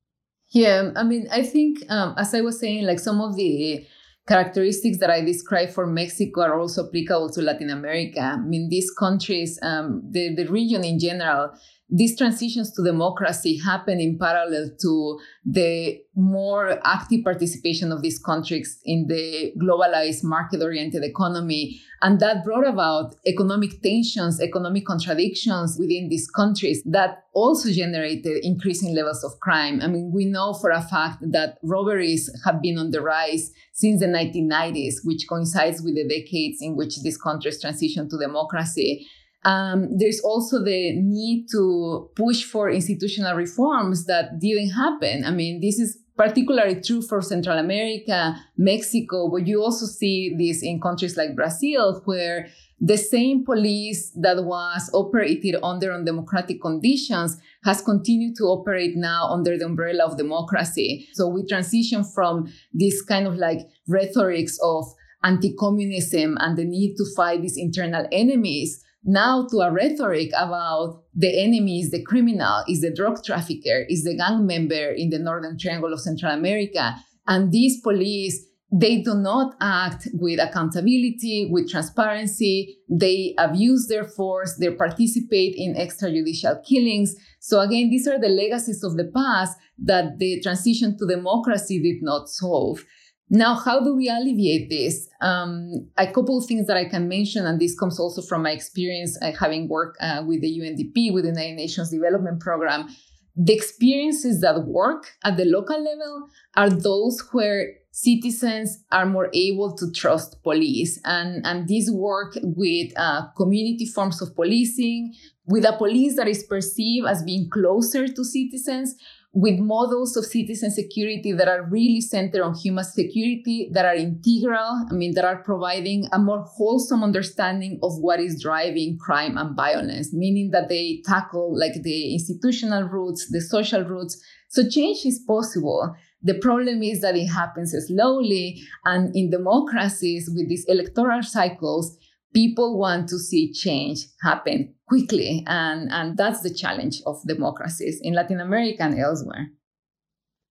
Yeah, 0.51 0.92
I 0.96 1.04
mean, 1.04 1.27
I 1.32 1.44
think 1.44 1.80
um, 1.89 2.16
as 2.18 2.34
I 2.34 2.42
was 2.42 2.60
saying, 2.60 2.86
like 2.86 3.00
some 3.00 3.22
of 3.22 3.36
the 3.36 3.86
characteristics 4.27 5.00
that 5.00 5.10
I 5.10 5.22
described 5.22 5.74
for 5.74 5.88
Mexico 5.88 6.42
are 6.42 6.60
also 6.60 6.88
applicable 6.88 7.30
to 7.32 7.42
Latin 7.42 7.70
America. 7.70 8.22
I 8.22 8.38
mean, 8.38 8.70
these 8.70 8.92
countries, 8.92 9.60
um, 9.62 10.04
the 10.10 10.36
the 10.36 10.48
region 10.48 10.84
in 10.84 11.00
general, 11.00 11.51
these 11.89 12.17
transitions 12.17 12.72
to 12.74 12.84
democracy 12.84 13.58
happen 13.58 14.00
in 14.00 14.17
parallel 14.17 14.72
to 14.82 15.20
the 15.46 16.01
more 16.15 16.79
active 16.84 17.24
participation 17.24 17.94
of 17.94 18.01
these 18.01 18.20
countries 18.20 18.82
in 18.84 19.08
the 19.08 19.53
globalized 19.62 20.24
market 20.24 20.62
oriented 20.62 21.03
economy. 21.03 21.79
And 22.01 22.20
that 22.20 22.44
brought 22.44 22.67
about 22.67 23.15
economic 23.25 23.82
tensions, 23.82 24.41
economic 24.41 24.86
contradictions 24.86 25.77
within 25.79 26.10
these 26.10 26.29
countries 26.29 26.84
that 26.84 27.24
also 27.34 27.72
generated 27.72 28.44
increasing 28.44 28.94
levels 28.94 29.24
of 29.24 29.39
crime. 29.39 29.79
I 29.82 29.88
mean, 29.88 30.12
we 30.13 30.25
know 30.25 30.53
for 30.53 30.72
a 30.72 30.82
fact 30.82 31.20
that 31.22 31.58
robberies 31.63 32.29
have 32.44 32.62
been 32.62 32.77
on 32.77 32.91
the 32.91 33.01
rise 33.01 33.51
since 33.72 34.01
the 34.01 34.08
1990s, 34.08 34.96
which 35.06 35.25
coincides 35.29 35.82
with 35.82 35.96
the 35.96 36.08
decades 36.08 36.58
in 36.62 36.75
which 36.75 37.01
these 37.01 37.17
countries 37.17 37.63
transitioned 37.63 38.10
to 38.10 38.17
democracy. 38.20 39.08
Um, 39.48 39.98
there's 39.98 40.20
also 40.20 40.62
the 40.62 40.92
need 41.01 41.48
to 41.54 42.10
push 42.18 42.44
for 42.44 42.70
institutional 42.70 43.34
reforms 43.34 44.06
that 44.08 44.39
didn't 44.39 44.72
happen. 44.72 45.24
I 45.24 45.32
mean, 45.32 45.62
this 45.62 45.80
is 45.80 45.98
particularly 46.18 46.82
true 46.82 47.01
for 47.01 47.22
Central 47.22 47.58
America, 47.58 48.36
Mexico, 48.58 49.30
but 49.32 49.48
you 49.48 49.63
also 49.63 49.86
see 49.86 50.36
this 50.38 50.62
in 50.62 50.82
countries 50.82 51.16
like 51.16 51.34
Brazil, 51.34 52.01
where 52.04 52.50
the 52.82 52.98
same 52.98 53.46
police 53.46 54.12
that 54.22 54.44
was 54.44 54.89
operated 54.94 55.56
under 55.63 55.94
undemocratic 55.94 56.62
conditions 56.62 57.38
has 57.63 57.82
continued 57.82 58.36
to 58.36 58.44
operate 58.44 58.98
now 58.98 59.30
under 59.30 59.58
the 59.58 59.66
umbrella 59.66 60.04
of 60.06 60.18
democracy. 60.18 61.08
So 61.13 61.30
we 61.30 61.46
transition 61.46 62.04
from 62.04 62.51
this 62.74 63.01
kind 63.01 63.25
of 63.25 63.36
like 63.36 63.60
rhetorics 63.88 64.60
of 64.62 64.84
anti-communism 65.24 66.38
and 66.42 66.58
the 66.58 66.66
need 66.66 66.98
to 66.98 67.06
fight 67.16 67.42
these 67.42 67.58
internal 67.58 68.06
enemies 68.12 68.84
now 69.08 69.48
to 69.50 69.60
a 69.60 69.72
rhetoric 69.72 70.32
about 70.38 71.02
the 71.16 71.42
enemy 71.42 71.80
is 71.80 71.92
the 71.92 72.04
criminal, 72.04 72.64
is 72.68 72.82
the 72.82 72.94
drug 72.94 73.24
trafficker, 73.24 73.86
is 73.88 74.04
the 74.04 74.18
gang 74.18 74.46
member 74.46 74.92
in 74.92 75.10
the 75.10 75.18
Northern 75.18 75.58
Triangle 75.58 75.94
of 75.94 76.02
Central 76.02 76.34
America. 76.34 76.94
And 77.26 77.52
these 77.52 77.80
police, 77.82 78.46
they 78.70 79.02
do 79.02 79.16
not 79.16 79.56
act 79.62 80.10
with 80.14 80.42
accountability, 80.42 81.50
with 81.50 81.72
transparency. 81.72 82.80
They 82.90 83.34
abuse 83.38 83.88
their 83.88 84.04
force. 84.04 84.58
They 84.60 84.72
participate 84.72 85.56
in 85.56 85.76
extrajudicial 85.76 86.66
killings. 86.66 87.16
So 87.40 87.62
again, 87.62 87.90
these 87.90 88.08
are 88.10 88.20
the 88.20 88.28
legacies 88.28 88.84
of 88.84 88.98
the 88.98 89.10
past 89.16 89.58
that 89.86 90.20
the 90.20 90.42
transition 90.42 90.98
to 90.98 91.08
democracy 91.08 91.82
did 91.82 92.04
not 92.04 92.28
solve. 92.28 92.84
Now, 93.29 93.55
how 93.55 93.84
do 93.84 93.93
we 93.93 94.10
alleviate 94.10 94.69
this? 94.69 95.10
Um, 95.19 95.89
a 95.98 96.07
couple 96.07 96.38
of 96.38 96.46
things 96.46 96.67
that 96.67 96.77
I 96.77 96.86
can 96.86 97.10
mention, 97.10 97.46
and 97.46 97.60
this 97.60 97.77
comes 97.77 98.00
also 98.00 98.22
from 98.22 98.43
my 98.43 98.51
experience 98.51 99.17
uh, 99.22 99.31
having 99.38 99.67
worked 99.67 99.98
uh, 100.01 100.24
with 100.25 100.41
the 100.41 100.60
UNDP, 100.60 101.13
with 101.13 101.25
the 101.25 101.31
United 101.31 101.55
Nations 101.55 101.89
Development 101.89 102.39
Program. 102.39 102.88
The 103.36 103.53
experiences 103.53 104.41
that 104.41 104.65
work 104.65 105.12
at 105.24 105.38
the 105.38 105.46
local 105.46 105.77
level 105.77 106.29
are 106.55 106.69
those 106.69 107.22
where 107.31 107.74
citizens 107.91 108.84
are 108.91 109.05
more 109.05 109.29
able 109.34 109.75
to 109.75 109.91
trust 109.91 110.41
police. 110.43 111.00
And, 111.03 111.46
and 111.46 111.67
these 111.67 111.91
work 111.91 112.38
with 112.41 112.93
uh, 112.96 113.27
community 113.36 113.86
forms 113.86 114.22
of 114.22 114.36
policing, 114.36 115.15
with 115.46 115.65
a 115.65 115.74
police 115.74 116.15
that 116.15 116.27
is 116.27 116.43
perceived 116.43 117.07
as 117.07 117.24
being 117.24 117.50
closer 117.50 118.07
to 118.07 118.24
citizens, 118.24 118.96
with 119.39 119.60
models 119.60 120.17
of 120.17 120.25
citizen 120.25 120.72
security 120.72 121.32
that 121.32 121.48
are 121.48 121.70
really 121.70 122.01
centered 122.01 122.41
on 122.41 122.56
human 122.56 122.84
security, 122.84 123.70
that 123.72 123.86
are 123.86 123.94
integral, 123.94 124.88
I 124.89 124.94
mean, 124.96 125.13
that 125.13 125.25
are 125.25 125.44
providing 125.44 126.08
a 126.12 126.17
more 126.17 126.44
wholesome 126.44 127.03
understanding 127.03 127.79
of 127.84 127.91
what 128.00 128.20
is 128.20 128.41
driving 128.41 128.98
crime 128.98 129.38
and 129.38 129.56
violence, 129.56 130.12
meaning 130.12 130.50
that 130.53 130.70
they 130.70 131.03
tackle 131.06 131.56
like 131.56 131.84
the 131.84 132.13
institutional 132.15 132.86
roots, 132.86 133.29
the 133.29 133.39
social 133.39 133.84
roots. 133.84 134.20
So 134.48 134.67
change 134.67 135.06
is 135.06 135.24
possible. 135.27 135.96
The 136.24 136.39
problem 136.39 136.82
is 136.82 137.01
that 137.01 137.15
it 137.15 137.27
happens 137.27 137.75
slowly. 137.86 138.60
And 138.86 139.15
in 139.15 139.29
democracies 139.29 140.32
with 140.34 140.50
these 140.50 140.65
electoral 140.67 141.22
cycles, 141.22 141.96
people 142.34 142.77
want 142.77 143.10
to 143.10 143.19
see 143.19 143.51
change 143.51 144.00
happen 144.22 144.74
quickly. 144.88 145.43
And, 145.48 145.91
and 145.91 146.17
that's 146.17 146.41
the 146.41 146.53
challenge 146.53 147.01
of 147.05 147.22
democracies 147.27 148.00
in 148.01 148.13
Latin 148.13 148.39
America 148.39 148.84
and 148.84 149.00
elsewhere. 149.00 149.50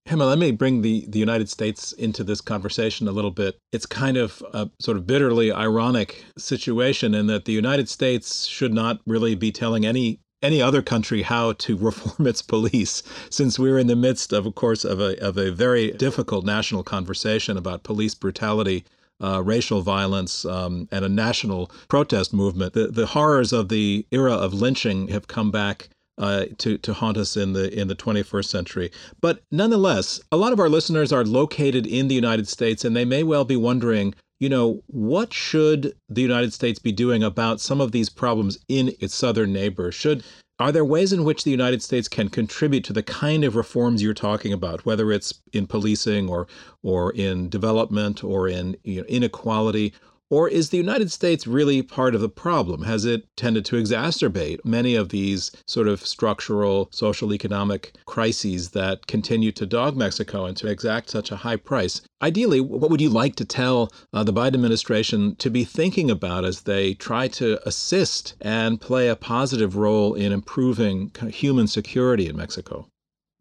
Gema, 0.08 0.24
let 0.24 0.38
me 0.38 0.52
bring 0.52 0.82
the, 0.82 1.04
the 1.08 1.18
United 1.18 1.48
States 1.48 1.90
into 1.92 2.22
this 2.22 2.40
conversation 2.40 3.08
a 3.08 3.12
little 3.12 3.32
bit. 3.32 3.58
It's 3.72 3.86
kind 3.86 4.16
of 4.16 4.40
a 4.52 4.70
sort 4.80 4.96
of 4.96 5.06
bitterly 5.06 5.50
ironic 5.50 6.24
situation 6.38 7.12
in 7.12 7.26
that 7.26 7.44
the 7.44 7.52
United 7.52 7.88
States 7.88 8.46
should 8.46 8.72
not 8.72 9.00
really 9.06 9.34
be 9.34 9.50
telling 9.50 9.84
any 9.84 10.20
any 10.42 10.60
other 10.60 10.82
country 10.82 11.22
how 11.22 11.54
to 11.54 11.76
reform 11.78 12.28
its 12.28 12.42
police, 12.42 13.02
since 13.30 13.58
we're 13.58 13.78
in 13.78 13.88
the 13.88 13.96
midst 13.96 14.32
of, 14.32 14.46
of 14.46 14.54
course, 14.54 14.84
of 14.84 15.00
a 15.00 15.20
of 15.20 15.36
a 15.36 15.50
very 15.50 15.90
difficult 15.92 16.44
national 16.44 16.84
conversation 16.84 17.56
about 17.56 17.82
police 17.82 18.14
brutality 18.14 18.84
uh, 19.22 19.42
racial 19.42 19.82
violence 19.82 20.44
um, 20.44 20.88
and 20.90 21.04
a 21.04 21.08
national 21.08 21.70
protest 21.88 22.32
movement. 22.32 22.72
The, 22.72 22.88
the 22.88 23.06
horrors 23.06 23.52
of 23.52 23.68
the 23.68 24.06
era 24.10 24.32
of 24.34 24.52
lynching 24.52 25.08
have 25.08 25.28
come 25.28 25.50
back 25.50 25.88
uh, 26.18 26.46
to 26.58 26.78
to 26.78 26.94
haunt 26.94 27.16
us 27.16 27.36
in 27.36 27.52
the 27.52 27.72
in 27.78 27.88
the 27.88 27.96
21st 27.96 28.46
century. 28.46 28.90
But 29.20 29.42
nonetheless, 29.50 30.20
a 30.32 30.36
lot 30.36 30.52
of 30.52 30.60
our 30.60 30.68
listeners 30.68 31.12
are 31.12 31.24
located 31.24 31.86
in 31.86 32.08
the 32.08 32.14
United 32.14 32.48
States, 32.48 32.84
and 32.84 32.96
they 32.96 33.04
may 33.04 33.22
well 33.22 33.44
be 33.44 33.56
wondering, 33.56 34.14
you 34.40 34.48
know, 34.48 34.82
what 34.86 35.32
should 35.32 35.94
the 36.08 36.22
United 36.22 36.52
States 36.52 36.78
be 36.78 36.92
doing 36.92 37.22
about 37.22 37.60
some 37.60 37.80
of 37.80 37.92
these 37.92 38.08
problems 38.08 38.58
in 38.68 38.94
its 39.00 39.14
southern 39.14 39.52
neighbor? 39.52 39.92
Should 39.92 40.24
are 40.58 40.72
there 40.72 40.84
ways 40.84 41.12
in 41.12 41.24
which 41.24 41.44
the 41.44 41.50
United 41.50 41.82
States 41.82 42.08
can 42.08 42.28
contribute 42.28 42.84
to 42.84 42.92
the 42.92 43.02
kind 43.02 43.44
of 43.44 43.56
reforms 43.56 44.02
you're 44.02 44.14
talking 44.14 44.52
about, 44.52 44.86
whether 44.86 45.12
it's 45.12 45.34
in 45.52 45.66
policing 45.66 46.28
or 46.28 46.46
or 46.82 47.12
in 47.12 47.48
development 47.48 48.24
or 48.24 48.48
in 48.48 48.76
you 48.82 49.00
know, 49.00 49.06
inequality 49.06 49.92
or 50.28 50.48
is 50.48 50.70
the 50.70 50.76
United 50.76 51.12
States 51.12 51.46
really 51.46 51.82
part 51.82 52.14
of 52.14 52.20
the 52.20 52.28
problem? 52.28 52.82
Has 52.82 53.04
it 53.04 53.26
tended 53.36 53.64
to 53.66 53.76
exacerbate 53.76 54.64
many 54.64 54.94
of 54.94 55.10
these 55.10 55.52
sort 55.66 55.86
of 55.86 56.04
structural 56.04 56.88
social 56.90 57.32
economic 57.32 57.92
crises 58.06 58.70
that 58.70 59.06
continue 59.06 59.52
to 59.52 59.66
dog 59.66 59.96
Mexico 59.96 60.44
and 60.44 60.56
to 60.56 60.68
exact 60.68 61.10
such 61.10 61.30
a 61.30 61.36
high 61.36 61.56
price? 61.56 62.00
Ideally, 62.22 62.60
what 62.60 62.90
would 62.90 63.00
you 63.00 63.10
like 63.10 63.36
to 63.36 63.44
tell 63.44 63.92
uh, 64.12 64.24
the 64.24 64.32
Biden 64.32 64.54
administration 64.54 65.36
to 65.36 65.50
be 65.50 65.64
thinking 65.64 66.10
about 66.10 66.44
as 66.44 66.62
they 66.62 66.94
try 66.94 67.28
to 67.28 67.60
assist 67.68 68.34
and 68.40 68.80
play 68.80 69.08
a 69.08 69.16
positive 69.16 69.76
role 69.76 70.14
in 70.14 70.32
improving 70.32 71.12
human 71.30 71.66
security 71.66 72.28
in 72.28 72.36
Mexico? 72.36 72.88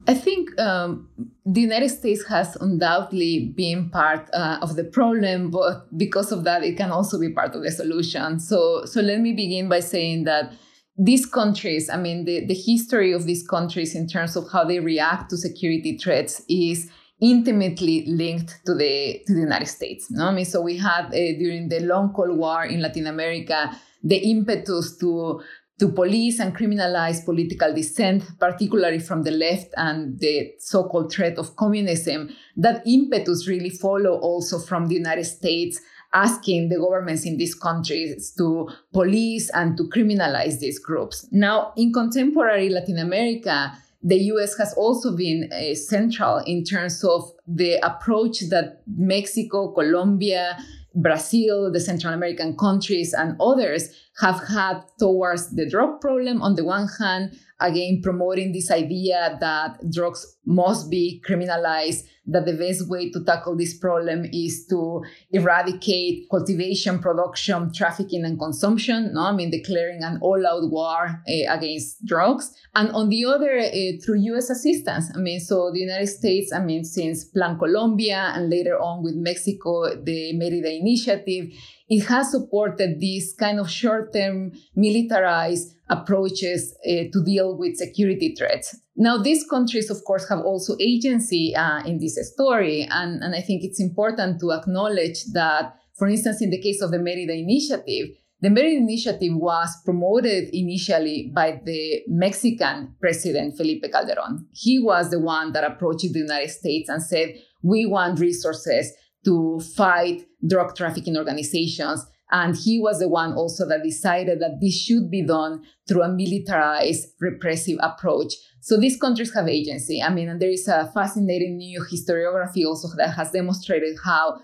I 0.08 0.14
think 0.14 0.60
um, 0.60 1.10
the 1.46 1.62
United 1.62 1.90
States 1.90 2.26
has 2.28 2.56
undoubtedly 2.58 3.54
been 3.56 3.90
part 3.90 4.30
uh, 4.34 4.60
of 4.62 4.76
the 4.76 4.84
problem, 4.84 5.50
but 5.50 5.98
because 5.98 6.32
of 6.32 6.44
that, 6.44 6.64
it 6.64 6.78
can 6.78 6.92
also 6.92 7.20
be 7.20 7.30
part 7.30 7.56
of 7.56 7.64
the 7.64 7.72
solution. 7.72 8.40
So, 8.40 8.86
so 8.86 9.02
let 9.02 9.20
me 9.20 9.34
begin 9.34 9.68
by 9.68 9.80
saying 9.80 10.26
that 10.26 10.54
these 10.98 11.26
countries, 11.26 11.90
I 11.90 11.98
mean, 11.98 12.26
the, 12.26 12.46
the 12.46 12.54
history 12.54 13.12
of 13.12 13.26
these 13.26 13.46
countries 13.48 13.96
in 13.96 14.08
terms 14.08 14.36
of 14.36 14.46
how 14.52 14.64
they 14.64 14.80
react 14.80 15.30
to 15.32 15.38
security 15.38 15.98
threats 15.98 16.42
is 16.48 16.90
intimately 17.22 18.06
linked 18.08 18.60
to 18.66 18.76
the 18.76 19.22
to 19.26 19.34
the 19.34 19.40
United 19.40 19.68
States. 19.68 20.12
No? 20.12 20.28
I 20.28 20.32
mean, 20.34 20.46
so 20.46 20.62
we 20.62 20.78
had 20.78 21.08
uh, 21.08 21.12
during 21.12 21.70
the 21.70 21.80
long 21.80 22.14
Cold 22.14 22.38
War 22.38 22.66
in 22.66 22.82
Latin 22.82 23.08
America 23.08 23.76
the 24.04 24.18
impetus 24.18 24.98
to 24.98 25.42
to 25.80 25.90
police 25.90 26.40
and 26.40 26.56
criminalize 26.56 27.26
political 27.26 27.74
dissent, 27.74 28.24
particularly 28.40 29.00
from 29.00 29.24
the 29.24 29.32
left 29.32 29.74
and 29.76 30.20
the 30.20 30.54
so-called 30.60 31.12
threat 31.12 31.38
of 31.38 31.56
communism. 31.58 32.30
That 32.56 32.82
impetus 32.88 33.48
really 33.48 33.70
follow 33.70 34.18
also 34.20 34.60
from 34.60 34.88
the 34.88 34.96
United 34.96 35.26
States 35.26 35.82
asking 36.14 36.70
the 36.70 36.80
governments 36.80 37.26
in 37.26 37.38
these 37.38 37.54
countries 37.54 38.34
to 38.38 38.70
police 38.94 39.50
and 39.50 39.76
to 39.76 39.84
criminalize 39.84 40.60
these 40.60 40.80
groups. 40.80 41.28
Now, 41.32 41.74
in 41.76 41.92
contemporary 41.92 42.70
Latin 42.70 42.98
America, 42.98 43.74
the 44.02 44.18
US 44.32 44.58
has 44.58 44.74
also 44.76 45.16
been 45.16 45.50
uh, 45.52 45.76
central 45.76 46.38
in 46.46 46.64
terms 46.64 47.04
of 47.04 47.32
the 47.48 47.86
approach 47.86 48.40
that 48.50 48.82
Mexico, 48.88 49.74
Colombia, 49.74 50.58
Brazil, 50.96 51.72
the 51.72 51.80
Central 51.80 52.14
American 52.14 52.56
countries, 52.58 53.14
and 53.14 53.36
others 53.42 53.90
have 54.20 54.42
had 54.48 54.82
towards 54.98 55.56
the 55.56 55.70
drug 55.70 56.00
problem 56.02 56.42
on 56.42 56.56
the 56.56 56.64
one 56.64 56.88
hand, 57.00 57.38
again, 57.60 58.02
promoting 58.04 58.52
this 58.52 58.70
idea 58.70 59.38
that 59.40 59.80
drugs 59.92 60.38
must 60.46 60.90
be 60.90 61.22
criminalized, 61.28 62.04
that 62.28 62.46
the 62.46 62.54
best 62.54 62.90
way 62.90 63.12
to 63.12 63.24
tackle 63.24 63.56
this 63.56 63.78
problem 63.78 64.26
is 64.34 64.66
to 64.68 65.04
eradicate 65.32 66.26
cultivation, 66.30 67.00
production, 67.00 67.72
trafficking, 67.72 68.26
and 68.26 68.40
consumption. 68.40 69.14
No, 69.14 69.22
I 69.22 69.32
mean, 69.32 69.52
declaring 69.52 70.04
an 70.04 70.18
all 70.22 70.46
out 70.46 70.70
war 70.70 71.24
uh, 71.28 71.54
against 71.54 72.06
drugs. 72.06 72.54
And 72.74 72.90
on 72.92 73.10
the 73.10 73.26
other, 73.26 73.58
uh, 73.58 73.72
through 74.04 74.20
US 74.36 74.50
assistance. 74.50 75.12
I 75.16 75.20
mean, 75.20 75.40
so 75.40 75.72
the 75.72 75.80
United 75.80 76.08
States, 76.08 76.52
I 76.52 76.60
mean, 76.60 76.84
since 76.84 77.24
Plan 77.26 77.58
Colombia 77.58 78.34
and 78.36 78.50
later 78.50 78.78
on 78.80 79.04
with 79.04 79.16
Mexico, 79.16 79.96
the 79.96 80.34
Merida 80.34 80.74
Initiative, 80.74 81.54
it 81.88 82.06
has 82.08 82.32
supported 82.32 83.00
this 83.00 83.34
kind 83.34 83.60
of 83.60 83.70
short 83.70 84.12
term 84.12 84.52
militarized 84.76 85.75
approaches 85.90 86.76
uh, 86.88 87.04
to 87.14 87.24
deal 87.24 87.58
with 87.58 87.78
security 87.78 88.36
threats. 88.38 88.76
Now, 88.96 89.18
these 89.18 89.46
countries, 89.48 89.90
of 89.90 90.04
course, 90.04 90.28
have 90.30 90.40
also 90.40 90.76
agency 90.80 91.56
uh, 91.56 91.84
in 91.86 92.00
this 92.00 92.18
story. 92.34 92.88
And, 92.90 93.22
and 93.24 93.36
I 93.36 93.42
think 93.42 93.64
it's 93.64 93.80
important 93.80 94.40
to 94.40 94.52
acknowledge 94.52 95.26
that, 95.34 95.76
for 95.98 96.08
instance, 96.08 96.42
in 96.42 96.50
the 96.50 96.62
case 96.62 96.82
of 96.82 96.92
the 96.92 97.00
Merida 97.00 97.34
Initiative, 97.34 98.16
the 98.42 98.50
Merida 98.50 98.78
Initiative 98.78 99.34
was 99.36 99.76
promoted 99.86 100.50
initially 100.54 101.32
by 101.34 101.62
the 101.64 102.02
Mexican 102.08 102.96
president, 103.00 103.56
Felipe 103.56 103.86
Calderon. 103.92 104.48
He 104.52 104.80
was 104.80 105.10
the 105.10 105.20
one 105.20 105.54
that 105.54 105.64
approached 105.64 106.12
the 106.12 106.20
United 106.20 106.50
States 106.50 106.90
and 106.90 107.02
said, 107.02 107.36
We 107.64 107.86
want 107.86 108.20
resources 108.20 108.92
to 109.24 109.60
fight 109.76 110.26
drug 110.48 110.76
trafficking 110.76 111.18
organizations 111.18 112.06
And 112.32 112.56
he 112.56 112.80
was 112.80 113.00
the 113.00 113.08
one 113.08 113.34
also 113.34 113.68
that 113.68 113.84
decided 113.84 114.40
that 114.40 114.60
this 114.60 114.76
should 114.76 115.12
be 115.12 115.26
done 115.26 115.64
through 115.88 116.04
a 116.04 116.10
militarized 116.10 117.10
repressive 117.20 117.78
approach. 117.82 118.34
So 118.62 118.80
these 118.80 119.00
countries 119.00 119.34
have 119.36 119.48
agency. 119.48 120.02
I 120.02 120.12
mean, 120.12 120.30
and 120.30 120.42
there 120.42 120.50
is 120.50 120.68
a 120.68 120.90
fascinating 120.94 121.58
new 121.58 121.84
historiography 121.84 122.66
also 122.66 122.88
that 122.98 123.16
has 123.16 123.32
demonstrated 123.32 123.96
how 124.04 124.40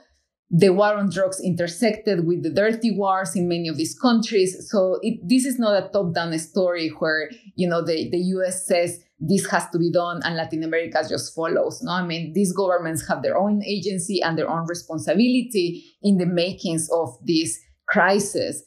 the 0.51 0.69
war 0.69 0.95
on 0.95 1.09
drugs 1.09 1.39
intersected 1.39 2.27
with 2.27 2.43
the 2.43 2.49
dirty 2.49 2.91
wars 2.91 3.35
in 3.35 3.47
many 3.47 3.69
of 3.69 3.77
these 3.77 3.97
countries. 3.97 4.69
So 4.69 4.99
it, 5.01 5.19
this 5.27 5.45
is 5.45 5.57
not 5.57 5.81
a 5.81 5.87
top-down 5.87 6.37
story 6.39 6.89
where 6.99 7.31
you 7.55 7.67
know 7.67 7.83
the, 7.83 8.09
the 8.11 8.17
U.S. 8.17 8.67
says 8.67 8.99
this 9.17 9.49
has 9.49 9.69
to 9.69 9.79
be 9.79 9.89
done 9.91 10.19
and 10.25 10.35
Latin 10.35 10.63
America 10.63 11.03
just 11.07 11.33
follows. 11.33 11.81
No, 11.81 11.93
I 11.93 12.05
mean 12.05 12.33
these 12.33 12.51
governments 12.51 13.07
have 13.07 13.23
their 13.23 13.37
own 13.37 13.63
agency 13.63 14.21
and 14.21 14.37
their 14.37 14.49
own 14.49 14.67
responsibility 14.67 15.85
in 16.03 16.17
the 16.17 16.25
makings 16.25 16.89
of 16.91 17.17
this 17.25 17.57
crisis. 17.91 18.63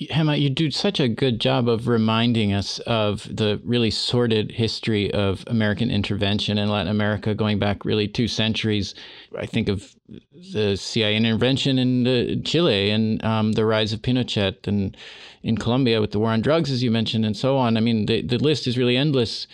Gema, 0.00 0.34
you 0.34 0.50
do 0.50 0.72
such 0.72 0.98
a 0.98 1.06
good 1.06 1.40
job 1.40 1.68
of 1.68 1.86
reminding 1.86 2.52
us 2.52 2.80
of 2.80 3.28
the 3.30 3.60
really 3.64 3.90
sordid 3.92 4.50
history 4.50 5.12
of 5.12 5.44
American 5.46 5.88
intervention 5.88 6.58
in 6.58 6.68
Latin 6.68 6.90
America, 6.90 7.32
going 7.32 7.60
back 7.60 7.84
really 7.84 8.08
two 8.08 8.26
centuries. 8.26 8.94
I 9.38 9.46
think 9.46 9.68
of 9.68 9.94
the 10.52 10.76
CIA 10.76 11.16
intervention 11.16 11.78
in 11.78 12.42
Chile 12.42 12.90
and 12.90 13.24
um, 13.24 13.52
the 13.52 13.64
rise 13.64 13.92
of 13.92 14.02
Pinochet, 14.02 14.66
and 14.66 14.96
in 15.44 15.56
Colombia 15.56 16.00
with 16.00 16.10
the 16.10 16.18
war 16.18 16.30
on 16.30 16.40
drugs, 16.40 16.72
as 16.72 16.82
you 16.82 16.90
mentioned, 16.90 17.24
and 17.24 17.36
so 17.36 17.56
on. 17.56 17.76
I 17.76 17.80
mean, 17.80 18.06
the, 18.06 18.22
the 18.22 18.38
list 18.38 18.66
is 18.66 18.76
really 18.76 18.96
endless. 18.96 19.46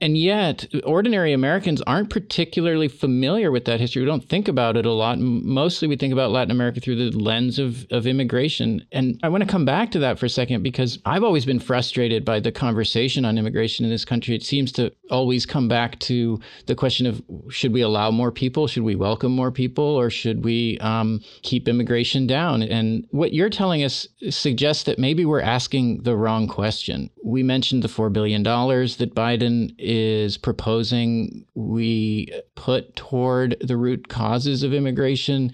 And 0.00 0.16
yet, 0.16 0.66
ordinary 0.84 1.32
Americans 1.32 1.82
aren't 1.82 2.10
particularly 2.10 2.86
familiar 2.86 3.50
with 3.50 3.64
that 3.64 3.80
history. 3.80 4.02
We 4.02 4.06
don't 4.06 4.28
think 4.28 4.46
about 4.46 4.76
it 4.76 4.86
a 4.86 4.92
lot. 4.92 5.18
Mostly, 5.18 5.88
we 5.88 5.96
think 5.96 6.12
about 6.12 6.30
Latin 6.30 6.52
America 6.52 6.78
through 6.78 7.10
the 7.10 7.18
lens 7.18 7.58
of, 7.58 7.84
of 7.90 8.06
immigration. 8.06 8.86
And 8.92 9.18
I 9.24 9.28
want 9.28 9.42
to 9.42 9.50
come 9.50 9.64
back 9.64 9.90
to 9.92 9.98
that 9.98 10.16
for 10.18 10.26
a 10.26 10.30
second 10.30 10.62
because 10.62 11.00
I've 11.04 11.24
always 11.24 11.44
been 11.44 11.58
frustrated 11.58 12.24
by 12.24 12.38
the 12.38 12.52
conversation 12.52 13.24
on 13.24 13.38
immigration 13.38 13.84
in 13.84 13.90
this 13.90 14.04
country. 14.04 14.36
It 14.36 14.44
seems 14.44 14.70
to 14.72 14.92
always 15.10 15.44
come 15.44 15.66
back 15.66 15.98
to 16.00 16.40
the 16.66 16.76
question 16.76 17.06
of 17.06 17.20
should 17.50 17.72
we 17.72 17.80
allow 17.80 18.12
more 18.12 18.30
people? 18.30 18.68
Should 18.68 18.84
we 18.84 18.94
welcome 18.94 19.32
more 19.32 19.50
people? 19.50 19.84
Or 19.84 20.10
should 20.10 20.44
we 20.44 20.78
um, 20.78 21.20
keep 21.42 21.66
immigration 21.66 22.28
down? 22.28 22.62
And 22.62 23.04
what 23.10 23.32
you're 23.32 23.50
telling 23.50 23.82
us 23.82 24.06
suggests 24.30 24.84
that 24.84 25.00
maybe 25.00 25.24
we're 25.24 25.40
asking 25.40 26.04
the 26.04 26.16
wrong 26.16 26.46
question. 26.46 27.10
We 27.24 27.42
mentioned 27.42 27.82
the 27.82 27.88
$4 27.88 28.12
billion 28.12 28.44
that 28.44 29.12
Biden 29.14 29.74
is 29.88 30.36
proposing 30.36 31.46
we 31.54 32.30
put 32.56 32.94
toward 32.94 33.56
the 33.62 33.78
root 33.78 34.08
causes 34.08 34.62
of 34.62 34.74
immigration. 34.74 35.50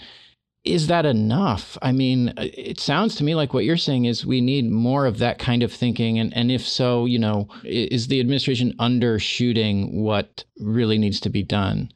Is 0.64 0.88
that 0.88 1.06
enough? 1.06 1.78
I 1.82 1.92
mean, 1.92 2.34
it 2.36 2.80
sounds 2.80 3.14
to 3.16 3.24
me 3.24 3.36
like 3.36 3.54
what 3.54 3.64
you're 3.64 3.76
saying 3.76 4.06
is 4.06 4.26
we 4.26 4.40
need 4.40 4.68
more 4.68 5.06
of 5.06 5.18
that 5.18 5.38
kind 5.38 5.62
of 5.62 5.72
thinking. 5.72 6.18
And, 6.18 6.34
and 6.36 6.50
if 6.50 6.66
so, 6.66 7.06
you 7.06 7.18
know, 7.18 7.46
is 7.62 8.08
the 8.08 8.18
administration 8.18 8.74
undershooting 8.80 9.92
what 9.92 10.42
really 10.58 10.98
needs 10.98 11.20
to 11.20 11.30
be 11.30 11.44
done? 11.44 11.92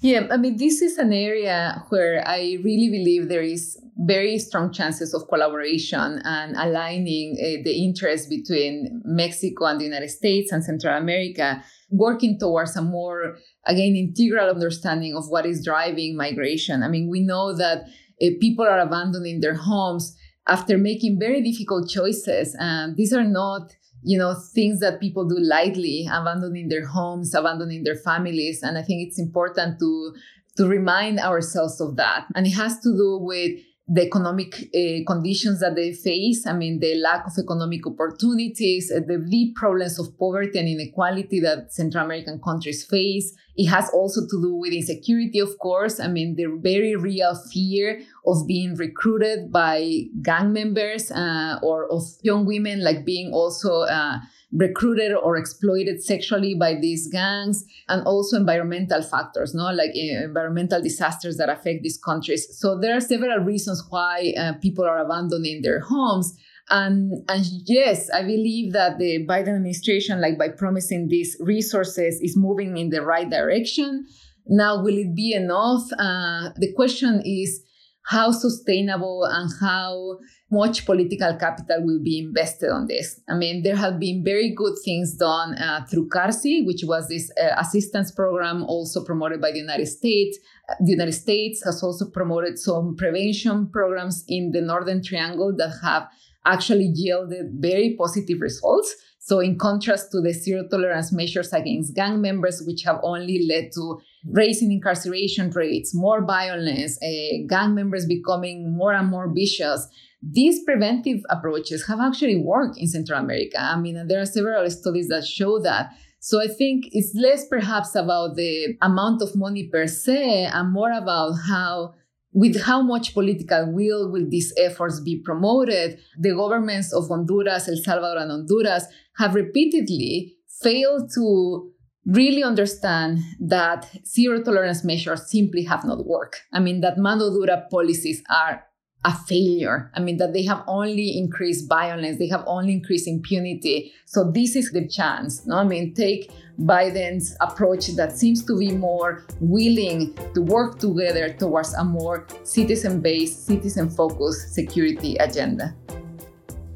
Yeah, 0.00 0.26
I 0.30 0.36
mean, 0.36 0.58
this 0.58 0.82
is 0.82 0.98
an 0.98 1.12
area 1.12 1.82
where 1.88 2.22
I 2.26 2.58
really 2.62 2.90
believe 2.90 3.28
there 3.28 3.42
is 3.42 3.78
very 3.96 4.38
strong 4.38 4.70
chances 4.70 5.14
of 5.14 5.26
collaboration 5.26 6.20
and 6.22 6.54
aligning 6.54 7.38
uh, 7.40 7.62
the 7.64 7.82
interests 7.82 8.28
between 8.28 9.00
Mexico 9.06 9.64
and 9.64 9.80
the 9.80 9.84
United 9.84 10.10
States 10.10 10.52
and 10.52 10.62
Central 10.62 10.94
America, 10.94 11.64
working 11.90 12.38
towards 12.38 12.76
a 12.76 12.82
more, 12.82 13.38
again, 13.64 13.96
integral 13.96 14.50
understanding 14.50 15.16
of 15.16 15.28
what 15.28 15.46
is 15.46 15.64
driving 15.64 16.14
migration. 16.14 16.82
I 16.82 16.88
mean, 16.88 17.08
we 17.08 17.20
know 17.20 17.56
that 17.56 17.84
uh, 18.20 18.26
people 18.38 18.66
are 18.66 18.80
abandoning 18.80 19.40
their 19.40 19.54
homes 19.54 20.14
after 20.46 20.76
making 20.76 21.18
very 21.18 21.40
difficult 21.42 21.88
choices. 21.88 22.54
And 22.60 22.96
these 22.96 23.14
are 23.14 23.24
not 23.24 23.74
you 24.06 24.16
know 24.16 24.34
things 24.54 24.78
that 24.80 25.00
people 25.00 25.24
do 25.28 25.36
lightly 25.38 26.08
abandoning 26.10 26.68
their 26.68 26.86
homes 26.86 27.34
abandoning 27.34 27.82
their 27.84 27.96
families. 27.96 28.62
And 28.62 28.78
i 28.78 28.82
think 28.82 29.06
it's 29.06 29.18
important 29.18 29.78
to 29.80 30.14
to 30.56 30.66
remind 30.66 31.18
ourselves 31.20 31.80
of 31.80 31.96
that. 31.96 32.26
And 32.34 32.46
it 32.46 32.52
has 32.52 32.80
to 32.80 32.96
do 32.96 33.18
with 33.20 33.52
the 33.88 34.02
economic 34.02 34.54
uh, 34.74 35.04
conditions 35.06 35.60
that 35.60 35.76
they 35.76 35.92
face. 35.92 36.44
I 36.44 36.52
mean, 36.54 36.80
the 36.80 36.96
lack 36.96 37.24
of 37.26 37.32
economic 37.38 37.86
opportunities, 37.86 38.90
uh, 38.90 39.00
the 39.06 39.18
deep 39.18 39.54
problems 39.54 40.00
of 40.00 40.18
poverty 40.18 40.58
and 40.58 40.68
inequality 40.68 41.38
that 41.40 41.72
Central 41.72 42.04
American 42.04 42.40
countries 42.42 42.84
face. 42.84 43.32
It 43.54 43.66
has 43.66 43.88
also 43.90 44.22
to 44.22 44.42
do 44.42 44.54
with 44.56 44.72
insecurity, 44.72 45.38
of 45.38 45.56
course. 45.58 46.00
I 46.00 46.08
mean, 46.08 46.34
the 46.34 46.46
very 46.60 46.96
real 46.96 47.36
fear 47.52 48.00
of 48.26 48.46
being 48.48 48.74
recruited 48.74 49.52
by 49.52 50.02
gang 50.20 50.52
members 50.52 51.12
uh, 51.12 51.60
or 51.62 51.90
of 51.90 52.02
young 52.22 52.44
women, 52.44 52.82
like 52.82 53.04
being 53.04 53.32
also 53.32 53.82
uh, 53.82 54.18
recruited 54.52 55.12
or 55.12 55.36
exploited 55.36 56.02
sexually 56.02 56.54
by 56.54 56.74
these 56.74 57.08
gangs 57.08 57.64
and 57.88 58.06
also 58.06 58.36
environmental 58.36 59.02
factors 59.02 59.54
no? 59.54 59.64
Like 59.72 59.90
uh, 59.90 60.24
environmental 60.24 60.80
disasters 60.80 61.36
that 61.36 61.48
affect 61.48 61.82
these 61.82 61.98
countries. 61.98 62.46
So 62.58 62.78
there 62.78 62.96
are 62.96 63.00
several 63.00 63.38
reasons 63.40 63.84
why 63.90 64.34
uh, 64.38 64.52
people 64.62 64.84
are 64.84 64.98
abandoning 64.98 65.62
their 65.62 65.80
homes. 65.80 66.36
And 66.68 67.22
and 67.28 67.44
yes 67.66 68.10
i 68.10 68.22
believe 68.22 68.72
that 68.72 68.98
the 68.98 69.24
biden 69.24 69.54
administration 69.54 70.20
like 70.20 70.36
by 70.36 70.48
promising 70.48 71.06
these 71.06 71.36
resources 71.38 72.20
is 72.20 72.36
moving 72.36 72.76
in 72.76 72.90
the 72.90 73.02
right 73.02 73.30
direction. 73.30 74.04
Now 74.48 74.82
will 74.82 74.98
it 74.98 75.14
be 75.14 75.32
enough? 75.32 75.82
Uh, 75.96 76.50
the 76.56 76.72
question 76.74 77.22
is 77.24 77.62
how 78.06 78.30
sustainable 78.30 79.24
and 79.24 79.50
how 79.60 80.18
much 80.50 80.86
political 80.86 81.36
capital 81.36 81.84
will 81.84 82.00
be 82.02 82.20
invested 82.20 82.70
on 82.70 82.86
this. 82.86 83.20
I 83.28 83.34
mean, 83.34 83.64
there 83.64 83.74
have 83.74 83.98
been 83.98 84.22
very 84.24 84.50
good 84.54 84.74
things 84.84 85.16
done 85.16 85.56
uh, 85.56 85.84
through 85.86 86.08
CARSI, 86.10 86.64
which 86.64 86.82
was 86.84 87.08
this 87.08 87.30
uh, 87.32 87.56
assistance 87.58 88.12
program 88.12 88.62
also 88.64 89.04
promoted 89.04 89.40
by 89.40 89.50
the 89.50 89.58
United 89.58 89.86
States. 89.86 90.38
Uh, 90.68 90.74
the 90.84 90.92
United 90.92 91.14
States 91.14 91.64
has 91.64 91.82
also 91.82 92.08
promoted 92.08 92.60
some 92.60 92.94
prevention 92.96 93.68
programs 93.70 94.24
in 94.28 94.52
the 94.52 94.60
Northern 94.60 95.02
Triangle 95.02 95.52
that 95.56 95.74
have 95.82 96.08
actually 96.44 96.92
yielded 96.94 97.46
very 97.58 97.96
positive 97.98 98.40
results. 98.40 98.94
So, 99.18 99.40
in 99.40 99.58
contrast 99.58 100.12
to 100.12 100.20
the 100.20 100.32
zero 100.32 100.68
tolerance 100.70 101.12
measures 101.12 101.52
against 101.52 101.96
gang 101.96 102.20
members, 102.20 102.62
which 102.64 102.84
have 102.84 103.00
only 103.02 103.44
led 103.48 103.72
to 103.72 104.00
raising 104.30 104.72
incarceration 104.72 105.50
rates, 105.50 105.94
more 105.94 106.24
violence, 106.24 106.98
uh, 107.02 107.46
gang 107.48 107.74
members 107.74 108.06
becoming 108.06 108.76
more 108.76 108.92
and 108.92 109.08
more 109.08 109.32
vicious, 109.32 109.86
these 110.22 110.62
preventive 110.64 111.20
approaches 111.30 111.86
have 111.86 112.00
actually 112.00 112.36
worked 112.36 112.76
in 112.78 112.88
Central 112.88 113.20
America. 113.20 113.60
I 113.60 113.78
mean, 113.78 114.06
there 114.08 114.20
are 114.20 114.26
several 114.26 114.68
studies 114.70 115.08
that 115.08 115.24
show 115.24 115.60
that. 115.60 115.90
So 116.18 116.42
I 116.42 116.48
think 116.48 116.86
it's 116.92 117.14
less 117.14 117.46
perhaps 117.46 117.94
about 117.94 118.34
the 118.36 118.76
amount 118.82 119.22
of 119.22 119.36
money 119.36 119.68
per 119.70 119.86
se 119.86 120.46
and 120.46 120.72
more 120.72 120.90
about 120.90 121.34
how 121.48 121.94
with 122.32 122.60
how 122.62 122.82
much 122.82 123.14
political 123.14 123.72
will 123.72 124.10
will 124.10 124.28
these 124.28 124.52
efforts 124.58 125.00
be 125.00 125.22
promoted. 125.24 125.98
The 126.18 126.34
governments 126.34 126.92
of 126.92 127.08
Honduras, 127.08 127.68
El 127.68 127.76
Salvador, 127.76 128.22
and 128.22 128.30
Honduras 128.30 128.86
have 129.18 129.34
repeatedly 129.34 130.34
failed 130.62 131.10
to 131.14 131.70
really 132.06 132.42
understand 132.42 133.18
that 133.40 133.88
zero 134.06 134.42
tolerance 134.42 134.84
measures 134.84 135.28
simply 135.30 135.64
have 135.64 135.84
not 135.84 136.06
worked. 136.06 136.44
I 136.52 136.60
mean, 136.60 136.80
that 136.80 136.98
mano 136.98 137.30
dura 137.30 137.66
policies 137.70 138.22
are 138.30 138.64
a 139.04 139.12
failure. 139.12 139.90
I 139.94 140.00
mean, 140.00 140.16
that 140.16 140.32
they 140.32 140.42
have 140.44 140.64
only 140.66 141.16
increased 141.16 141.68
violence, 141.68 142.18
they 142.18 142.28
have 142.28 142.42
only 142.46 142.72
increased 142.72 143.06
impunity. 143.06 143.92
So 144.04 144.30
this 144.30 144.56
is 144.56 144.72
the 144.72 144.88
chance. 144.88 145.46
No, 145.46 145.58
I 145.58 145.64
mean, 145.64 145.94
take 145.94 146.30
Biden's 146.58 147.36
approach 147.40 147.88
that 147.88 148.16
seems 148.16 148.44
to 148.46 148.58
be 148.58 148.72
more 148.72 149.24
willing 149.40 150.14
to 150.34 150.42
work 150.42 150.78
together 150.78 151.32
towards 151.32 151.74
a 151.74 151.84
more 151.84 152.26
citizen-based, 152.42 153.46
citizen-focused 153.46 154.54
security 154.54 155.16
agenda. 155.16 155.74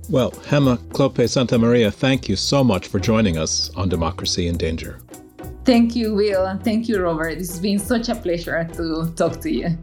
Well, 0.08 0.30
Gema 0.48 0.76
Kloppe-Santamaría, 0.90 1.92
thank 1.92 2.28
you 2.28 2.36
so 2.36 2.62
much 2.62 2.88
for 2.88 2.98
joining 2.98 3.38
us 3.38 3.70
on 3.76 3.88
Democracy 3.88 4.48
in 4.48 4.56
Danger. 4.56 5.00
Thank 5.64 5.94
you, 5.94 6.14
Will, 6.14 6.46
and 6.46 6.62
thank 6.64 6.88
you, 6.88 7.00
Robert. 7.00 7.38
It's 7.38 7.58
been 7.58 7.78
such 7.78 8.08
a 8.08 8.14
pleasure 8.14 8.68
to 8.74 9.12
talk 9.14 9.40
to 9.42 9.50
you. 9.50 9.78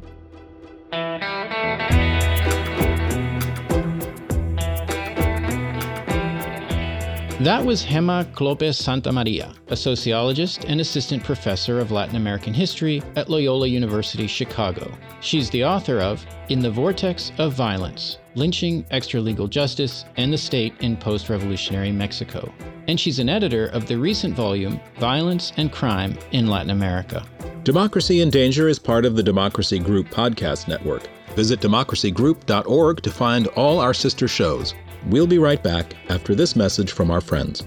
That 7.40 7.63
was 7.63 7.84
Gema 7.86 8.26
Kloppe-Santamaría, 8.34 9.56
a 9.68 9.76
sociologist 9.78 10.66
and 10.66 10.82
assistant 10.82 11.24
professor 11.24 11.80
of 11.80 11.92
Latin 11.92 12.16
American 12.16 12.54
history 12.54 13.04
at 13.16 13.30
Loyola 13.30 13.68
University 13.68 14.26
Chicago. 14.26 14.92
She's 15.19 15.49
the 15.49 15.63
author 15.63 15.99
of 15.99 16.25
In 16.49 16.60
the 16.60 16.69
Vortex 16.69 17.32
of 17.38 17.53
Violence 17.53 18.19
Lynching, 18.36 18.84
Extralegal 18.91 19.49
Justice, 19.49 20.06
and 20.15 20.32
the 20.32 20.38
State 20.38 20.73
in 20.80 20.95
Post 20.95 21.27
Revolutionary 21.27 21.91
Mexico. 21.91 22.53
And 22.88 22.99
she's 22.99 23.17
an 23.17 23.30
editor 23.30 23.65
of 23.67 23.88
the 23.88 23.97
recent 23.97 24.36
volume 24.36 24.80
Violence 24.99 25.53
and 25.58 25.71
Crime 25.71 26.17
in 26.32 26.47
Latin 26.47 26.69
America. 26.69 27.25
Democracy 27.63 28.21
in 28.21 28.30
Danger 28.30 28.67
is 28.67 28.77
part 28.77 29.06
of 29.06 29.15
the 29.15 29.23
Democracy 29.23 29.80
Group 29.80 30.08
podcast 30.10 30.67
network. 30.67 31.10
Visit 31.36 31.60
democracygroup.org 31.60 33.01
to 33.01 33.12
find 33.12 33.47
all 33.47 33.80
our 33.80 33.93
sister 33.93 34.27
shows. 34.27 34.75
We'll 35.08 35.27
be 35.27 35.39
right 35.39 35.62
back 35.62 35.93
after 36.10 36.36
this 36.36 36.56
message 36.56 36.91
from 36.91 37.10
our 37.10 37.21
friends. 37.21 37.63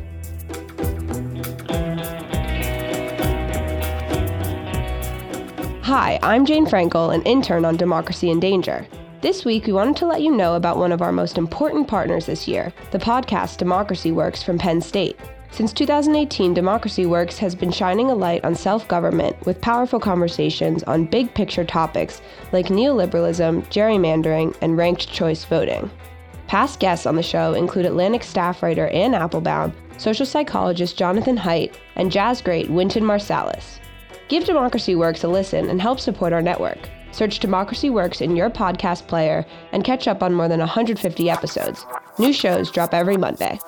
Hi, 5.90 6.20
I'm 6.22 6.46
Jane 6.46 6.66
Frankel, 6.66 7.12
an 7.12 7.20
intern 7.22 7.64
on 7.64 7.76
Democracy 7.76 8.30
in 8.30 8.38
Danger. 8.38 8.86
This 9.22 9.44
week, 9.44 9.66
we 9.66 9.72
wanted 9.72 9.96
to 9.96 10.06
let 10.06 10.22
you 10.22 10.30
know 10.30 10.54
about 10.54 10.76
one 10.76 10.92
of 10.92 11.02
our 11.02 11.10
most 11.10 11.36
important 11.36 11.88
partners 11.88 12.26
this 12.26 12.46
year, 12.46 12.72
the 12.92 12.98
podcast 13.00 13.56
Democracy 13.56 14.12
Works 14.12 14.40
from 14.40 14.56
Penn 14.56 14.80
State. 14.80 15.18
Since 15.50 15.72
2018, 15.72 16.54
Democracy 16.54 17.06
Works 17.06 17.38
has 17.38 17.56
been 17.56 17.72
shining 17.72 18.08
a 18.08 18.14
light 18.14 18.44
on 18.44 18.54
self 18.54 18.86
government 18.86 19.34
with 19.46 19.60
powerful 19.60 19.98
conversations 19.98 20.84
on 20.84 21.06
big 21.06 21.34
picture 21.34 21.64
topics 21.64 22.22
like 22.52 22.66
neoliberalism, 22.66 23.66
gerrymandering, 23.66 24.56
and 24.62 24.78
ranked 24.78 25.10
choice 25.10 25.44
voting. 25.44 25.90
Past 26.46 26.78
guests 26.78 27.04
on 27.04 27.16
the 27.16 27.22
show 27.24 27.52
include 27.54 27.86
Atlantic 27.86 28.22
staff 28.22 28.62
writer 28.62 28.86
Anne 28.90 29.14
Applebaum, 29.14 29.72
social 29.98 30.24
psychologist 30.24 30.96
Jonathan 30.96 31.36
Haidt, 31.36 31.74
and 31.96 32.12
jazz 32.12 32.40
great 32.40 32.70
Wynton 32.70 33.02
Marsalis. 33.02 33.80
Give 34.30 34.44
Democracy 34.44 34.94
Works 34.94 35.24
a 35.24 35.28
listen 35.28 35.68
and 35.68 35.82
help 35.82 35.98
support 35.98 36.32
our 36.32 36.40
network. 36.40 36.78
Search 37.10 37.40
Democracy 37.40 37.90
Works 37.90 38.20
in 38.20 38.36
your 38.36 38.48
podcast 38.48 39.08
player 39.08 39.44
and 39.72 39.82
catch 39.82 40.06
up 40.06 40.22
on 40.22 40.34
more 40.34 40.46
than 40.46 40.60
150 40.60 41.28
episodes. 41.28 41.84
New 42.16 42.32
shows 42.32 42.70
drop 42.70 42.94
every 42.94 43.16
Monday. 43.16 43.58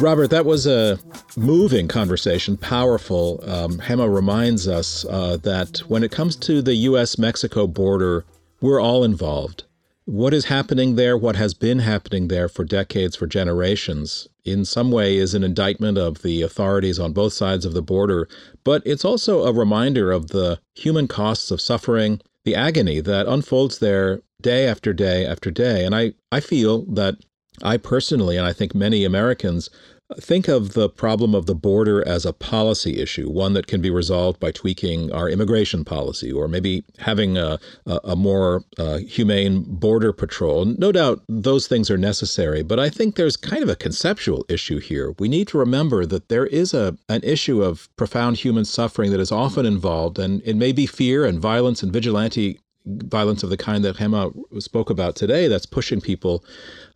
Robert, 0.00 0.30
that 0.30 0.44
was 0.44 0.66
a 0.66 0.98
moving 1.36 1.86
conversation, 1.86 2.56
powerful. 2.56 3.44
Um, 3.48 3.80
Gema 3.86 4.10
reminds 4.10 4.66
us 4.66 5.04
uh, 5.04 5.36
that 5.44 5.78
when 5.86 6.02
it 6.02 6.10
comes 6.10 6.34
to 6.34 6.60
the 6.60 6.74
U.S. 6.74 7.18
Mexico 7.18 7.68
border, 7.68 8.24
we're 8.60 8.80
all 8.80 9.04
involved. 9.04 9.62
What 10.10 10.34
is 10.34 10.46
happening 10.46 10.96
there, 10.96 11.16
what 11.16 11.36
has 11.36 11.54
been 11.54 11.78
happening 11.78 12.26
there 12.26 12.48
for 12.48 12.64
decades, 12.64 13.14
for 13.14 13.28
generations, 13.28 14.26
in 14.44 14.64
some 14.64 14.90
way 14.90 15.16
is 15.16 15.34
an 15.34 15.44
indictment 15.44 15.98
of 15.98 16.22
the 16.22 16.42
authorities 16.42 16.98
on 16.98 17.12
both 17.12 17.32
sides 17.32 17.64
of 17.64 17.74
the 17.74 17.80
border, 17.80 18.28
but 18.64 18.82
it's 18.84 19.04
also 19.04 19.44
a 19.44 19.52
reminder 19.52 20.10
of 20.10 20.30
the 20.30 20.58
human 20.74 21.06
costs 21.06 21.52
of 21.52 21.60
suffering, 21.60 22.20
the 22.44 22.56
agony 22.56 22.98
that 22.98 23.28
unfolds 23.28 23.78
there 23.78 24.20
day 24.42 24.66
after 24.66 24.92
day 24.92 25.24
after 25.24 25.48
day. 25.52 25.84
And 25.84 25.94
I, 25.94 26.14
I 26.32 26.40
feel 26.40 26.86
that 26.86 27.14
I 27.62 27.76
personally, 27.76 28.36
and 28.36 28.44
I 28.44 28.52
think 28.52 28.74
many 28.74 29.04
Americans, 29.04 29.70
think 30.18 30.48
of 30.48 30.74
the 30.74 30.88
problem 30.88 31.34
of 31.34 31.46
the 31.46 31.54
border 31.54 32.06
as 32.06 32.24
a 32.24 32.32
policy 32.32 33.00
issue, 33.00 33.30
one 33.30 33.52
that 33.54 33.66
can 33.66 33.80
be 33.80 33.90
resolved 33.90 34.40
by 34.40 34.50
tweaking 34.50 35.12
our 35.12 35.28
immigration 35.28 35.84
policy 35.84 36.32
or 36.32 36.48
maybe 36.48 36.84
having 36.98 37.38
a, 37.38 37.58
a, 37.86 38.16
more 38.16 38.64
uh, 38.78 38.98
humane 38.98 39.64
border 39.66 40.12
patrol. 40.12 40.64
No 40.64 40.92
doubt 40.92 41.22
those 41.28 41.66
things 41.66 41.90
are 41.90 41.98
necessary, 41.98 42.62
but 42.62 42.78
I 42.78 42.90
think 42.90 43.14
there's 43.14 43.36
kind 43.36 43.62
of 43.62 43.68
a 43.68 43.76
conceptual 43.76 44.44
issue 44.48 44.78
here. 44.78 45.14
We 45.18 45.28
need 45.28 45.48
to 45.48 45.58
remember 45.58 46.06
that 46.06 46.28
there 46.28 46.46
is 46.46 46.74
a, 46.74 46.96
an 47.08 47.20
issue 47.22 47.62
of 47.62 47.88
profound 47.96 48.38
human 48.38 48.64
suffering 48.64 49.10
that 49.12 49.20
is 49.20 49.32
often 49.32 49.66
involved, 49.66 50.18
and 50.18 50.42
it 50.44 50.56
may 50.56 50.72
be 50.72 50.86
fear 50.86 51.24
and 51.24 51.40
violence 51.40 51.82
and 51.82 51.92
vigilante 51.92 52.58
violence 53.04 53.42
of 53.42 53.50
the 53.50 53.56
kind 53.56 53.84
that 53.84 53.96
Gema 53.96 54.30
spoke 54.58 54.90
about 54.90 55.16
today 55.16 55.48
that's 55.48 55.66
pushing 55.66 56.00
people 56.00 56.44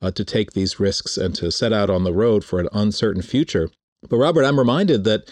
uh, 0.02 0.10
to 0.12 0.24
take 0.24 0.52
these 0.52 0.80
risks 0.80 1.16
and 1.16 1.34
to 1.36 1.50
set 1.50 1.72
out 1.72 1.90
on 1.90 2.04
the 2.04 2.12
road 2.12 2.44
for 2.44 2.60
an 2.60 2.68
uncertain 2.72 3.22
future. 3.22 3.70
But 4.08 4.18
Robert, 4.18 4.44
I'm 4.44 4.58
reminded 4.58 5.04
that 5.04 5.30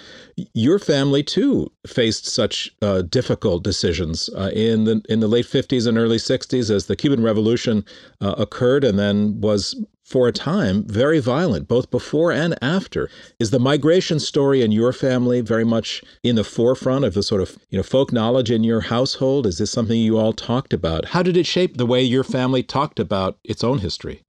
your 0.55 0.79
family 0.79 1.23
too 1.23 1.71
faced 1.87 2.27
such 2.27 2.75
uh, 2.81 3.03
difficult 3.03 3.63
decisions 3.63 4.31
uh, 4.31 4.51
in 4.55 4.85
the 4.85 5.03
in 5.09 5.21
the 5.21 5.29
late 5.29 5.47
50s 5.47 5.87
and 5.87 5.99
early 5.99 6.17
60s 6.17 6.71
as 6.71 6.87
the 6.87 6.97
Cuban 6.97 7.23
Revolution 7.23 7.85
uh, 8.21 8.35
occurred, 8.39 8.85
and 8.85 8.99
then 8.99 9.41
was 9.41 9.75
for 10.13 10.29
a 10.29 10.33
time 10.33 10.85
very 10.85 11.19
violent, 11.19 11.67
both 11.67 11.91
before 11.91 12.31
and 12.31 12.55
after. 12.63 13.09
Is 13.41 13.51
the 13.51 13.59
migration 13.59 14.21
story 14.21 14.61
in 14.61 14.71
your 14.71 14.93
family 14.93 15.41
very 15.41 15.65
much 15.65 16.05
in 16.23 16.37
the 16.37 16.45
forefront 16.45 17.07
of 17.07 17.15
the 17.15 17.23
sort 17.23 17.41
of 17.41 17.59
you 17.71 17.79
know 17.79 17.83
folk 17.83 18.13
knowledge 18.13 18.51
in 18.51 18.63
your 18.63 18.83
household? 18.83 19.47
Is 19.47 19.57
this 19.57 19.71
something 19.71 19.99
you 19.99 20.19
all 20.19 20.35
talked 20.35 20.75
about? 20.75 21.07
How 21.07 21.23
did 21.23 21.39
it 21.39 21.47
shape 21.47 21.79
the 21.79 21.87
way 21.87 22.03
your 22.03 22.25
family 22.25 22.63
talked 22.63 23.01
about 23.01 23.39
its 23.43 23.65
own 23.65 23.79
history? 23.79 24.21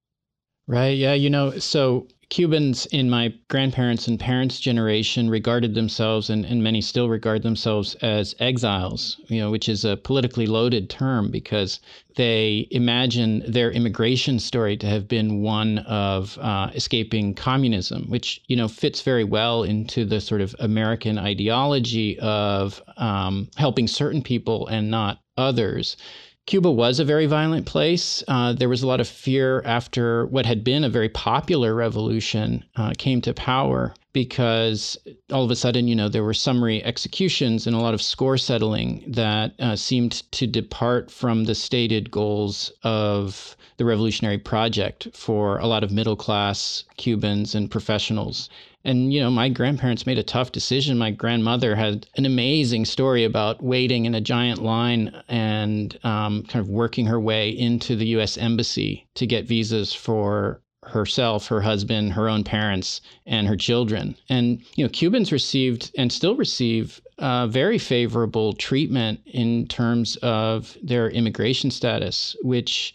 Right. 0.67 0.97
Yeah. 0.97 1.13
You 1.13 1.29
know, 1.29 1.59
so 1.59 2.07
Cubans 2.33 2.87
in 2.87 3.11
my 3.11 3.31
grandparents' 3.47 4.07
and 4.07 4.19
parents' 4.19 4.59
generation 4.59 5.29
regarded 5.29 5.75
themselves, 5.75 6.31
and, 6.31 6.43
and 6.45 6.63
many 6.63 6.81
still 6.81 7.07
regard 7.07 7.43
themselves 7.43 7.93
as 8.01 8.33
exiles, 8.39 9.17
you 9.27 9.39
know, 9.39 9.51
which 9.51 9.69
is 9.69 9.85
a 9.85 9.97
politically 9.97 10.47
loaded 10.47 10.89
term 10.89 11.29
because 11.29 11.79
they 12.15 12.67
imagine 12.71 13.43
their 13.47 13.69
immigration 13.69 14.39
story 14.39 14.75
to 14.75 14.87
have 14.87 15.07
been 15.07 15.43
one 15.43 15.77
of 15.85 16.39
uh, 16.41 16.71
escaping 16.73 17.35
communism, 17.35 18.09
which, 18.09 18.41
you 18.47 18.55
know, 18.55 18.67
fits 18.67 19.03
very 19.03 19.23
well 19.23 19.61
into 19.61 20.03
the 20.03 20.19
sort 20.19 20.41
of 20.41 20.55
American 20.57 21.19
ideology 21.19 22.17
of 22.17 22.81
um, 22.97 23.47
helping 23.57 23.87
certain 23.87 24.23
people 24.23 24.65
and 24.65 24.89
not 24.89 25.19
others. 25.37 25.97
Cuba 26.45 26.69
was 26.69 26.99
a 26.99 27.05
very 27.05 27.25
violent 27.25 27.65
place. 27.65 28.23
Uh, 28.27 28.53
there 28.53 28.69
was 28.69 28.83
a 28.83 28.87
lot 28.87 28.99
of 28.99 29.07
fear 29.07 29.61
after 29.65 30.25
what 30.25 30.45
had 30.45 30.63
been 30.63 30.83
a 30.83 30.89
very 30.89 31.09
popular 31.09 31.73
revolution 31.73 32.65
uh, 32.75 32.91
came 32.97 33.21
to 33.21 33.33
power 33.33 33.93
because 34.13 34.95
all 35.31 35.43
of 35.43 35.51
a 35.51 35.55
sudden, 35.55 35.87
you 35.87 35.95
know, 35.95 36.07
there 36.07 36.23
were 36.23 36.33
summary 36.33 36.83
executions 36.83 37.65
and 37.65 37.75
a 37.75 37.79
lot 37.79 37.95
of 37.95 38.01
score 38.01 38.37
settling 38.37 39.03
that 39.07 39.53
uh, 39.59 39.75
seemed 39.75 40.23
to 40.31 40.45
depart 40.45 41.09
from 41.09 41.45
the 41.45 41.55
stated 41.55 42.11
goals 42.11 42.71
of 42.83 43.57
the 43.77 43.85
revolutionary 43.85 44.37
project 44.37 45.07
for 45.13 45.57
a 45.57 45.65
lot 45.65 45.83
of 45.83 45.91
middle 45.91 46.15
class 46.15 46.83
Cubans 46.97 47.55
and 47.55 47.71
professionals. 47.71 48.49
And, 48.85 49.13
you 49.13 49.19
know, 49.21 49.31
my 49.31 49.49
grandparents 49.49 50.05
made 50.05 50.19
a 50.19 50.23
tough 50.23 50.51
decision. 50.51 50.97
My 50.97 51.09
grandmother 51.09 51.75
had 51.75 52.05
an 52.17 52.25
amazing 52.25 52.85
story 52.85 53.23
about 53.23 53.63
waiting 53.63 54.05
in 54.05 54.13
a 54.13 54.21
giant 54.21 54.61
line 54.61 55.15
and 55.29 55.97
um, 56.03 56.43
kind 56.43 56.61
of 56.61 56.69
working 56.69 57.05
her 57.07 57.19
way 57.19 57.49
into 57.49 57.95
the 57.95 58.07
U.S. 58.07 58.37
Embassy 58.37 59.07
to 59.15 59.25
get 59.25 59.45
visas 59.45 59.93
for 59.93 60.61
herself, 60.87 61.47
her 61.47 61.61
husband, 61.61 62.13
her 62.13 62.29
own 62.29 62.43
parents, 62.43 63.01
and 63.25 63.47
her 63.47 63.55
children. 63.55 64.15
And, 64.29 64.61
you 64.75 64.83
know, 64.83 64.89
Cubans 64.89 65.31
received 65.31 65.91
and 65.97 66.11
still 66.11 66.35
receive 66.35 67.01
uh, 67.19 67.47
very 67.47 67.77
favorable 67.77 68.53
treatment 68.53 69.21
in 69.25 69.67
terms 69.67 70.15
of 70.17 70.77
their 70.83 71.09
immigration 71.09 71.71
status, 71.71 72.35
which 72.41 72.93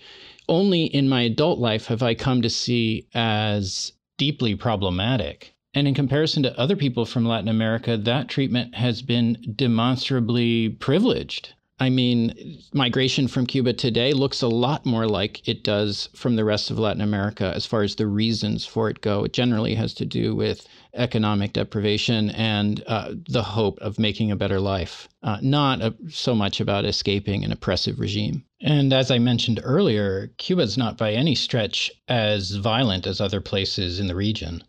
only 0.49 0.85
in 0.85 1.09
my 1.09 1.23
adult 1.23 1.59
life 1.59 1.87
have 1.87 2.03
I 2.03 2.15
come 2.15 2.43
to 2.43 2.51
see 2.51 3.07
as 3.15 3.93
deeply 4.17 4.55
problematic. 4.55 5.55
And 5.75 5.87
in 5.87 5.95
comparison 5.95 6.43
to 6.43 6.59
other 6.59 6.77
people 6.77 7.05
from 7.05 7.27
Latin 7.27 7.49
America, 7.49 7.97
that 7.97 8.29
treatment 8.29 8.75
has 8.75 9.03
been 9.03 9.37
demonstrably 9.55 10.71
privileged. 10.71 11.55
I 11.81 11.91
mean, 11.91 12.61
migration 12.73 13.29
from 13.29 13.47
Cuba 13.47 13.73
today 13.73 14.13
looks 14.13 14.43
a 14.43 14.49
lot 14.49 14.85
more 14.85 15.07
like 15.07 15.47
it 15.49 15.63
does 15.63 16.09
from 16.15 16.35
the 16.35 16.45
rest 16.45 16.71
of 16.71 16.79
Latin 16.79 17.03
America 17.03 17.53
as 17.55 17.67
far 17.67 17.83
as 17.83 17.95
the 17.95 18.07
reasons 18.07 18.67
for 18.67 18.91
it 18.91 19.01
go. 19.01 19.25
It 19.25 19.33
generally 19.33 19.75
has 19.77 19.95
to 19.95 20.05
do 20.05 20.35
with 20.35 20.67
economic 20.95 21.53
deprivation 21.53 22.31
and 22.31 22.83
uh, 22.89 23.15
the 23.29 23.43
hope 23.43 23.79
of 23.79 23.99
making 23.99 24.33
a 24.33 24.37
better 24.37 24.59
life, 24.59 25.09
uh, 25.23 25.39
not 25.41 25.81
a, 25.81 25.95
so 26.11 26.35
much 26.35 26.61
about 26.61 26.85
escaping 26.85 27.45
an 27.45 27.53
oppressive 27.53 28.01
regime. 28.01 28.45
And 28.61 28.93
as 28.93 29.13
I 29.13 29.19
mentioned 29.19 29.61
earlier, 29.63 30.33
Cuba 30.39 30.63
is 30.63 30.77
not 30.77 30.99
by 30.99 31.13
any 31.13 31.37
stretch 31.37 31.93
as 32.09 32.57
violent 32.57 33.07
as 33.07 33.21
other 33.21 33.41
places 33.41 34.01
in 34.01 34.09
the 34.09 34.17
region. 34.17 34.65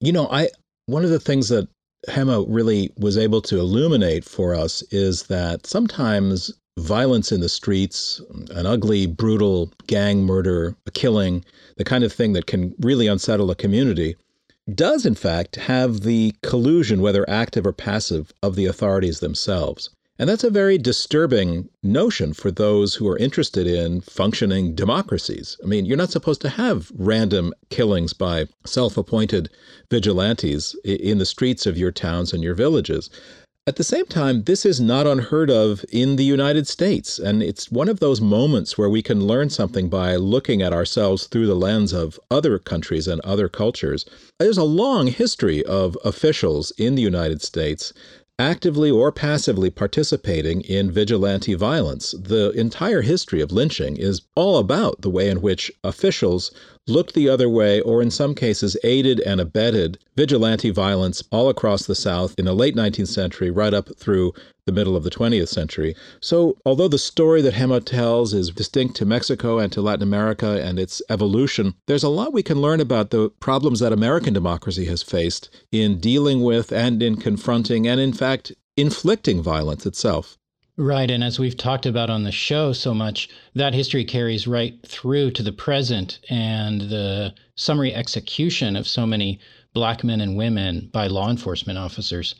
You 0.00 0.12
know, 0.12 0.28
I 0.30 0.48
one 0.86 1.04
of 1.04 1.10
the 1.10 1.20
things 1.20 1.50
that 1.50 1.68
Gema 2.08 2.42
really 2.42 2.92
was 2.96 3.18
able 3.18 3.42
to 3.42 3.58
illuminate 3.58 4.24
for 4.24 4.54
us 4.54 4.82
is 4.90 5.24
that 5.24 5.66
sometimes 5.66 6.52
violence 6.78 7.30
in 7.30 7.40
the 7.40 7.48
streets, 7.48 8.20
an 8.50 8.64
ugly, 8.66 9.06
brutal 9.06 9.70
gang 9.86 10.24
murder, 10.24 10.74
a 10.86 10.90
killing, 10.90 11.44
the 11.76 11.84
kind 11.84 12.04
of 12.04 12.12
thing 12.12 12.32
that 12.32 12.46
can 12.46 12.74
really 12.80 13.06
unsettle 13.06 13.50
a 13.50 13.54
community, 13.54 14.16
does 14.74 15.04
in 15.04 15.14
fact 15.14 15.56
have 15.56 16.00
the 16.00 16.34
collusion, 16.42 17.00
whether 17.00 17.28
active 17.28 17.66
or 17.66 17.72
passive, 17.72 18.32
of 18.42 18.56
the 18.56 18.66
authorities 18.66 19.20
themselves. 19.20 19.90
And 20.20 20.28
that's 20.28 20.44
a 20.44 20.50
very 20.50 20.76
disturbing 20.76 21.70
notion 21.82 22.34
for 22.34 22.50
those 22.50 22.96
who 22.96 23.08
are 23.08 23.16
interested 23.16 23.66
in 23.66 24.02
functioning 24.02 24.74
democracies. 24.74 25.56
I 25.64 25.66
mean, 25.66 25.86
you're 25.86 25.96
not 25.96 26.10
supposed 26.10 26.42
to 26.42 26.50
have 26.50 26.92
random 26.94 27.54
killings 27.70 28.12
by 28.12 28.48
self 28.66 28.98
appointed 28.98 29.48
vigilantes 29.90 30.76
in 30.84 31.16
the 31.16 31.24
streets 31.24 31.64
of 31.64 31.78
your 31.78 31.90
towns 31.90 32.34
and 32.34 32.42
your 32.42 32.52
villages. 32.52 33.08
At 33.66 33.76
the 33.76 33.84
same 33.84 34.04
time, 34.06 34.42
this 34.42 34.66
is 34.66 34.78
not 34.78 35.06
unheard 35.06 35.50
of 35.50 35.84
in 35.90 36.16
the 36.16 36.24
United 36.24 36.66
States. 36.66 37.18
And 37.18 37.42
it's 37.42 37.70
one 37.70 37.88
of 37.88 38.00
those 38.00 38.20
moments 38.20 38.76
where 38.76 38.90
we 38.90 39.00
can 39.00 39.26
learn 39.26 39.48
something 39.48 39.88
by 39.88 40.16
looking 40.16 40.60
at 40.60 40.74
ourselves 40.74 41.28
through 41.28 41.46
the 41.46 41.54
lens 41.54 41.94
of 41.94 42.20
other 42.30 42.58
countries 42.58 43.08
and 43.08 43.22
other 43.22 43.48
cultures. 43.48 44.04
There's 44.38 44.58
a 44.58 44.64
long 44.64 45.06
history 45.06 45.64
of 45.64 45.96
officials 46.04 46.72
in 46.78 46.94
the 46.94 47.02
United 47.02 47.40
States 47.42 47.92
actively 48.40 48.90
or 48.90 49.12
passively 49.12 49.68
participating 49.68 50.62
in 50.62 50.90
vigilante 50.90 51.52
violence. 51.54 52.12
The 52.12 52.50
entire 52.52 53.02
history 53.02 53.42
of 53.42 53.52
lynching 53.52 53.98
is 53.98 54.22
all 54.34 54.56
about 54.56 55.02
the 55.02 55.10
way 55.10 55.28
in 55.28 55.42
which 55.42 55.70
officials 55.84 56.50
looked 56.90 57.14
the 57.14 57.28
other 57.28 57.48
way, 57.48 57.80
or 57.80 58.02
in 58.02 58.10
some 58.10 58.34
cases 58.34 58.76
aided 58.84 59.20
and 59.20 59.40
abetted 59.40 59.98
vigilante 60.16 60.70
violence 60.70 61.22
all 61.30 61.48
across 61.48 61.86
the 61.86 61.94
South 61.94 62.34
in 62.38 62.44
the 62.44 62.54
late 62.54 62.74
19th 62.74 63.08
century, 63.08 63.50
right 63.50 63.72
up 63.72 63.96
through 63.96 64.32
the 64.66 64.72
middle 64.72 64.96
of 64.96 65.04
the 65.04 65.10
20th 65.10 65.48
century. 65.48 65.94
So, 66.20 66.56
although 66.66 66.88
the 66.88 66.98
story 66.98 67.42
that 67.42 67.54
Gema 67.54 67.80
tells 67.80 68.34
is 68.34 68.50
distinct 68.50 68.96
to 68.96 69.06
Mexico 69.06 69.58
and 69.58 69.72
to 69.72 69.80
Latin 69.80 70.02
America 70.02 70.60
and 70.62 70.78
its 70.78 71.00
evolution, 71.08 71.74
there's 71.86 72.04
a 72.04 72.08
lot 72.08 72.32
we 72.32 72.42
can 72.42 72.60
learn 72.60 72.80
about 72.80 73.10
the 73.10 73.30
problems 73.40 73.80
that 73.80 73.92
American 73.92 74.34
democracy 74.34 74.84
has 74.86 75.02
faced 75.02 75.48
in 75.72 75.98
dealing 76.00 76.42
with 76.42 76.72
and 76.72 77.02
in 77.02 77.16
confronting 77.16 77.86
and, 77.86 78.00
in 78.00 78.12
fact, 78.12 78.52
inflicting 78.76 79.42
violence 79.42 79.86
itself. 79.86 80.38
Right. 80.80 81.10
And 81.10 81.22
as 81.22 81.38
we've 81.38 81.58
talked 81.58 81.84
about 81.84 82.08
on 82.08 82.22
the 82.22 82.32
show 82.32 82.72
so 82.72 82.94
much, 82.94 83.28
that 83.54 83.74
history 83.74 84.02
carries 84.02 84.46
right 84.46 84.78
through 84.86 85.32
to 85.32 85.42
the 85.42 85.52
present 85.52 86.20
and 86.30 86.80
the 86.80 87.34
summary 87.54 87.94
execution 87.94 88.76
of 88.76 88.88
so 88.88 89.06
many 89.06 89.40
black 89.74 90.02
men 90.02 90.22
and 90.22 90.38
women 90.38 90.88
by 90.90 91.06
law 91.06 91.28
enforcement 91.28 91.78
officers. 91.78 92.34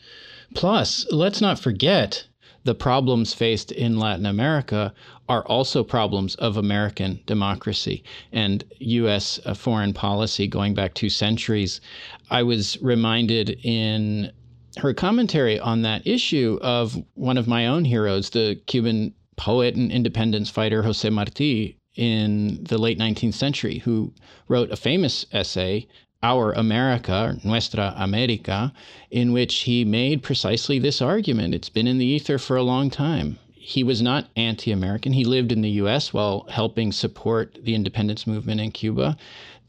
Plus, 0.55 1.07
let's 1.11 1.43
not 1.43 1.59
forget 1.59 2.25
the 2.65 2.75
problems 2.75 3.35
faced 3.35 3.73
in 3.73 3.99
Latin 3.99 4.25
America 4.25 4.95
are 5.29 5.45
also 5.47 5.85
problems 5.85 6.35
of 6.37 6.57
American 6.57 7.21
democracy 7.27 8.03
and 8.33 8.65
U.S. 8.79 9.39
Uh, 9.45 9.53
foreign 9.53 9.93
policy 9.93 10.47
going 10.47 10.73
back 10.73 10.95
two 10.95 11.11
centuries. 11.11 11.83
I 12.31 12.43
was 12.43 12.81
reminded 12.81 13.61
in 13.63 14.33
her 14.79 14.95
commentary 14.95 15.59
on 15.59 15.83
that 15.83 16.07
issue 16.07 16.59
of 16.63 16.97
one 17.15 17.39
of 17.39 17.49
my 17.49 17.67
own 17.67 17.85
heroes, 17.85 18.31
the 18.31 18.61
Cuban 18.67 19.15
poet 19.37 19.75
and 19.75 19.91
independence 19.91 20.51
fighter 20.51 20.83
Jose 20.83 21.09
Marti 21.09 21.77
in 21.97 22.63
the 22.65 22.79
late 22.79 22.99
19th 22.99 23.35
century, 23.35 23.79
who 23.79 24.13
wrote 24.49 24.71
a 24.71 24.77
famous 24.77 25.27
essay, 25.33 25.89
Our 26.23 26.53
America, 26.53 27.39
Nuestra 27.43 27.95
America, 27.97 28.73
in 29.11 29.33
which 29.33 29.61
he 29.61 29.85
made 29.85 30.23
precisely 30.23 30.79
this 30.79 31.03
argument. 31.03 31.55
It's 31.55 31.69
been 31.69 31.87
in 31.87 31.99
the 31.99 32.07
ether 32.07 32.39
for 32.39 32.57
a 32.57 32.63
long 32.63 32.91
time. 32.91 33.39
He 33.55 33.83
was 33.83 34.01
not 34.01 34.29
anti 34.37 34.73
American. 34.73 35.13
He 35.13 35.25
lived 35.25 35.53
in 35.53 35.63
the 35.63 35.71
US 35.83 36.13
while 36.13 36.47
helping 36.51 36.93
support 36.93 37.59
the 37.63 37.75
independence 37.75 38.27
movement 38.27 38.61
in 38.61 38.71
Cuba. 38.71 39.17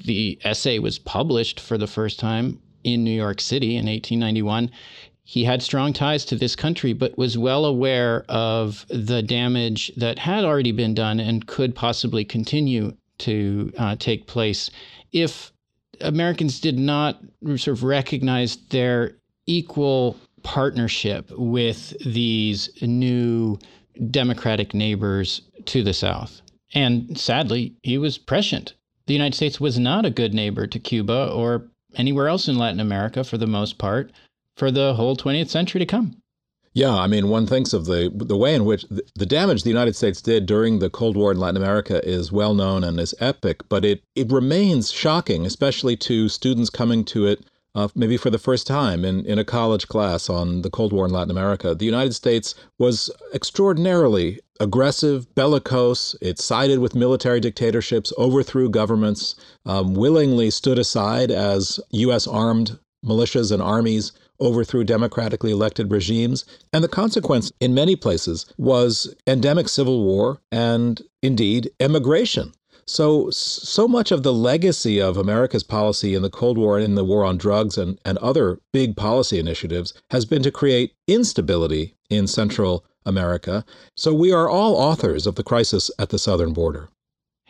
The 0.03 0.39
essay 0.43 0.79
was 0.79 0.99
published 0.99 1.59
for 1.59 1.77
the 1.77 1.87
first 1.87 2.19
time 2.19 2.59
in 2.83 3.03
New 3.03 3.11
York 3.11 3.41
City 3.41 3.71
in 3.71 3.85
1891. 3.85 4.71
He 5.23 5.43
had 5.45 5.61
strong 5.61 5.93
ties 5.93 6.25
to 6.25 6.35
this 6.35 6.55
country, 6.55 6.93
but 6.93 7.17
was 7.17 7.37
well 7.37 7.65
aware 7.65 8.25
of 8.27 8.85
the 8.89 9.21
damage 9.21 9.91
that 9.95 10.19
had 10.19 10.43
already 10.43 10.71
been 10.71 10.93
done 10.93 11.19
and 11.19 11.47
could 11.47 11.75
possibly 11.75 12.25
continue 12.25 12.97
to 13.19 13.71
uh, 13.77 13.95
take 13.97 14.27
place 14.27 14.69
if 15.11 15.53
Americans 16.01 16.59
did 16.59 16.77
not 16.77 17.21
sort 17.55 17.67
of 17.67 17.83
recognize 17.83 18.57
their 18.69 19.15
equal 19.45 20.17
partnership 20.43 21.31
with 21.37 21.93
these 22.03 22.69
new 22.81 23.57
democratic 24.09 24.73
neighbors 24.73 25.41
to 25.65 25.83
the 25.83 25.93
south. 25.93 26.41
And 26.73 27.17
sadly, 27.17 27.75
he 27.83 27.97
was 27.97 28.17
prescient. 28.17 28.73
The 29.07 29.13
United 29.13 29.35
States 29.35 29.59
was 29.59 29.77
not 29.77 30.05
a 30.05 30.09
good 30.09 30.33
neighbor 30.33 30.67
to 30.67 30.79
Cuba 30.79 31.31
or 31.31 31.67
anywhere 31.95 32.27
else 32.27 32.47
in 32.47 32.57
Latin 32.57 32.79
America 32.79 33.23
for 33.23 33.37
the 33.37 33.47
most 33.47 33.77
part 33.77 34.11
for 34.57 34.71
the 34.71 34.93
whole 34.95 35.15
20th 35.15 35.49
century 35.49 35.79
to 35.79 35.85
come. 35.85 36.17
Yeah, 36.73 36.95
I 36.95 37.07
mean, 37.07 37.27
one 37.27 37.47
thinks 37.47 37.73
of 37.73 37.85
the 37.85 38.09
the 38.13 38.37
way 38.37 38.55
in 38.55 38.63
which 38.63 38.85
the 39.15 39.25
damage 39.25 39.63
the 39.63 39.69
United 39.69 39.95
States 39.95 40.21
did 40.21 40.45
during 40.45 40.79
the 40.79 40.89
Cold 40.89 41.17
War 41.17 41.31
in 41.31 41.37
Latin 41.37 41.57
America 41.57 42.07
is 42.07 42.31
well 42.31 42.53
known 42.53 42.85
and 42.85 42.97
is 42.97 43.13
epic, 43.19 43.63
but 43.67 43.83
it 43.83 44.01
it 44.15 44.31
remains 44.31 44.89
shocking, 44.89 45.45
especially 45.45 45.97
to 45.97 46.29
students 46.29 46.69
coming 46.69 47.03
to 47.05 47.25
it 47.25 47.45
uh, 47.75 47.87
maybe 47.95 48.17
for 48.17 48.29
the 48.29 48.37
first 48.37 48.67
time 48.67 49.05
in, 49.05 49.25
in 49.25 49.39
a 49.39 49.45
college 49.45 49.87
class 49.87 50.29
on 50.29 50.61
the 50.61 50.69
Cold 50.69 50.93
War 50.93 51.05
in 51.05 51.11
Latin 51.11 51.31
America. 51.31 51.73
The 51.73 51.85
United 51.85 52.13
States 52.13 52.55
was 52.77 53.09
extraordinarily 53.33 54.39
aggressive, 54.59 55.33
bellicose. 55.35 56.15
It 56.21 56.39
sided 56.39 56.79
with 56.79 56.95
military 56.95 57.39
dictatorships, 57.39 58.13
overthrew 58.17 58.69
governments, 58.69 59.35
um, 59.65 59.93
willingly 59.93 60.51
stood 60.51 60.77
aside 60.77 61.31
as 61.31 61.79
U.S. 61.91 62.27
armed 62.27 62.77
militias 63.05 63.51
and 63.51 63.61
armies 63.61 64.11
overthrew 64.39 64.83
democratically 64.83 65.51
elected 65.51 65.91
regimes. 65.91 66.45
And 66.73 66.83
the 66.83 66.89
consequence, 66.89 67.51
in 67.59 67.73
many 67.73 67.95
places, 67.95 68.51
was 68.57 69.13
endemic 69.27 69.69
civil 69.69 70.03
war 70.03 70.41
and 70.51 71.01
indeed 71.21 71.71
emigration. 71.79 72.53
So, 72.91 73.29
so 73.29 73.87
much 73.87 74.11
of 74.11 74.23
the 74.23 74.33
legacy 74.33 74.99
of 74.99 75.15
America's 75.15 75.63
policy 75.63 76.13
in 76.13 76.23
the 76.23 76.29
Cold 76.29 76.57
War 76.57 76.75
and 76.75 76.83
in 76.83 76.95
the 76.95 77.05
war 77.05 77.23
on 77.23 77.37
drugs 77.37 77.77
and, 77.77 77.97
and 78.03 78.17
other 78.17 78.59
big 78.73 78.97
policy 78.97 79.39
initiatives 79.39 79.93
has 80.09 80.25
been 80.25 80.43
to 80.43 80.51
create 80.51 80.93
instability 81.07 81.95
in 82.09 82.27
Central 82.27 82.83
America. 83.05 83.63
So, 83.95 84.13
we 84.13 84.33
are 84.33 84.49
all 84.49 84.75
authors 84.75 85.25
of 85.25 85.35
the 85.35 85.43
crisis 85.43 85.89
at 85.99 86.09
the 86.09 86.19
southern 86.19 86.51
border. 86.51 86.89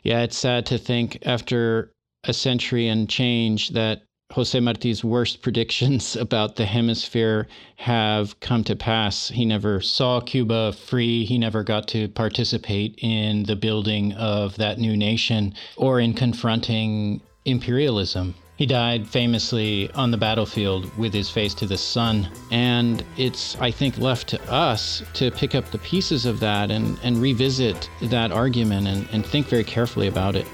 Yeah, 0.03 0.21
it's 0.21 0.37
sad 0.37 0.67
to 0.67 0.77
think 0.77 1.17
after 1.25 1.91
a 2.23 2.33
century 2.33 2.87
and 2.87 3.09
change 3.09 3.69
that 3.69 4.03
Jose 4.31 4.57
Marti's 4.59 5.03
worst 5.03 5.41
predictions 5.41 6.15
about 6.25 6.55
the 6.55 6.65
hemisphere 6.65 7.47
have 7.75 8.39
come 8.39 8.63
to 8.63 8.75
pass. 8.75 9.27
He 9.29 9.45
never 9.45 9.81
saw 9.81 10.21
Cuba 10.21 10.71
free. 10.71 11.25
He 11.25 11.37
never 11.37 11.63
got 11.63 11.87
to 11.89 12.07
participate 12.07 12.95
in 12.99 13.43
the 13.43 13.55
building 13.55 14.13
of 14.13 14.55
that 14.57 14.79
new 14.79 14.95
nation 14.95 15.53
or 15.75 15.99
in 15.99 16.13
confronting 16.13 17.21
imperialism. 17.45 18.35
He 18.55 18.67
died 18.67 19.07
famously 19.07 19.89
on 19.93 20.11
the 20.11 20.17
battlefield 20.17 20.95
with 20.95 21.13
his 21.13 21.31
face 21.31 21.55
to 21.55 21.65
the 21.65 21.79
sun. 21.79 22.29
And 22.51 23.03
it's, 23.17 23.57
I 23.59 23.71
think, 23.71 23.97
left 23.97 24.27
to 24.29 24.51
us 24.51 25.01
to 25.15 25.31
pick 25.31 25.55
up 25.55 25.71
the 25.71 25.79
pieces 25.79 26.27
of 26.27 26.39
that 26.41 26.69
and, 26.69 26.99
and 27.01 27.17
revisit 27.17 27.89
that 28.03 28.31
argument 28.31 28.87
and, 28.87 29.07
and 29.11 29.25
think 29.25 29.47
very 29.47 29.63
carefully 29.63 30.07
about 30.07 30.35
it. 30.35 30.45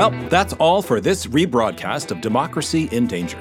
Well, 0.00 0.28
that's 0.30 0.54
all 0.54 0.80
for 0.80 0.98
this 0.98 1.26
rebroadcast 1.26 2.10
of 2.10 2.22
Democracy 2.22 2.88
in 2.90 3.06
Danger. 3.06 3.36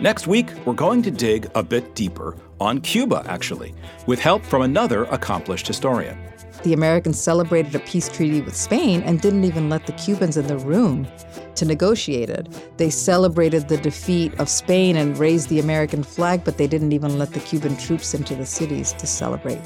Next 0.00 0.28
week, 0.28 0.46
we're 0.64 0.72
going 0.72 1.02
to 1.02 1.10
dig 1.10 1.50
a 1.56 1.62
bit 1.64 1.96
deeper 1.96 2.36
on 2.60 2.80
Cuba, 2.82 3.24
actually, 3.26 3.74
with 4.06 4.20
help 4.20 4.44
from 4.44 4.62
another 4.62 5.06
accomplished 5.06 5.66
historian. 5.66 6.16
The 6.62 6.72
Americans 6.72 7.18
celebrated 7.18 7.74
a 7.74 7.80
peace 7.80 8.08
treaty 8.08 8.42
with 8.42 8.54
Spain 8.54 9.02
and 9.02 9.20
didn't 9.20 9.42
even 9.42 9.68
let 9.68 9.86
the 9.86 9.92
Cubans 9.94 10.36
in 10.36 10.46
the 10.46 10.58
room 10.58 11.08
to 11.56 11.64
negotiate 11.64 12.30
it. 12.30 12.46
They 12.76 12.90
celebrated 12.90 13.66
the 13.66 13.78
defeat 13.78 14.38
of 14.38 14.48
Spain 14.48 14.94
and 14.94 15.18
raised 15.18 15.48
the 15.48 15.58
American 15.58 16.04
flag, 16.04 16.44
but 16.44 16.58
they 16.58 16.68
didn't 16.68 16.92
even 16.92 17.18
let 17.18 17.32
the 17.32 17.40
Cuban 17.40 17.76
troops 17.76 18.14
into 18.14 18.36
the 18.36 18.46
cities 18.46 18.92
to 18.92 19.08
celebrate. 19.08 19.60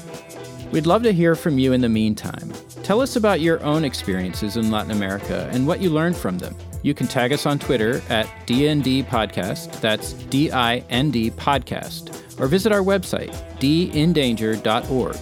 We'd 0.71 0.87
love 0.87 1.03
to 1.03 1.13
hear 1.13 1.35
from 1.35 1.59
you 1.59 1.73
in 1.73 1.81
the 1.81 1.89
meantime. 1.89 2.51
Tell 2.89 3.01
us 3.01 3.17
about 3.17 3.39
your 3.39 3.63
own 3.63 3.85
experiences 3.85 4.57
in 4.57 4.71
Latin 4.71 4.89
America 4.89 5.47
and 5.53 5.67
what 5.67 5.79
you 5.79 5.91
learned 5.91 6.17
from 6.17 6.39
them. 6.39 6.55
You 6.81 6.95
can 6.95 7.05
tag 7.05 7.31
us 7.31 7.45
on 7.45 7.59
Twitter 7.59 8.01
at 8.09 8.25
DND 8.47 9.05
Podcast, 9.05 9.79
that's 9.79 10.13
D 10.13 10.51
I 10.51 10.77
N 10.89 11.11
D 11.11 11.29
Podcast, 11.29 12.39
or 12.39 12.47
visit 12.47 12.71
our 12.71 12.81
website, 12.81 13.31
dindanger.org, 13.59 15.17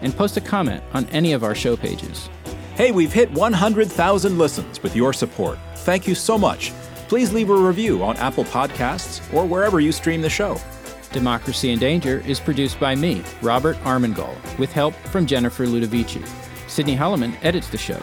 and 0.00 0.16
post 0.16 0.36
a 0.36 0.40
comment 0.40 0.82
on 0.94 1.06
any 1.10 1.32
of 1.32 1.44
our 1.44 1.54
show 1.54 1.76
pages. 1.76 2.28
Hey, 2.74 2.90
we've 2.90 3.12
hit 3.12 3.30
100,000 3.30 4.36
listens 4.36 4.82
with 4.82 4.96
your 4.96 5.12
support. 5.12 5.60
Thank 5.76 6.08
you 6.08 6.16
so 6.16 6.36
much. 6.36 6.72
Please 7.06 7.32
leave 7.32 7.50
a 7.50 7.54
review 7.54 8.02
on 8.02 8.16
Apple 8.16 8.46
Podcasts 8.46 9.32
or 9.32 9.46
wherever 9.46 9.78
you 9.78 9.92
stream 9.92 10.22
the 10.22 10.28
show. 10.28 10.60
Democracy 11.12 11.70
in 11.70 11.78
Danger 11.78 12.18
is 12.26 12.40
produced 12.40 12.80
by 12.80 12.96
me, 12.96 13.22
Robert 13.42 13.76
Armengol, 13.84 14.34
with 14.58 14.72
help 14.72 14.94
from 15.12 15.24
Jennifer 15.24 15.66
Ludovici. 15.66 16.28
Sydney 16.72 16.96
Holloman 16.96 17.36
edits 17.42 17.68
the 17.68 17.76
show. 17.76 18.00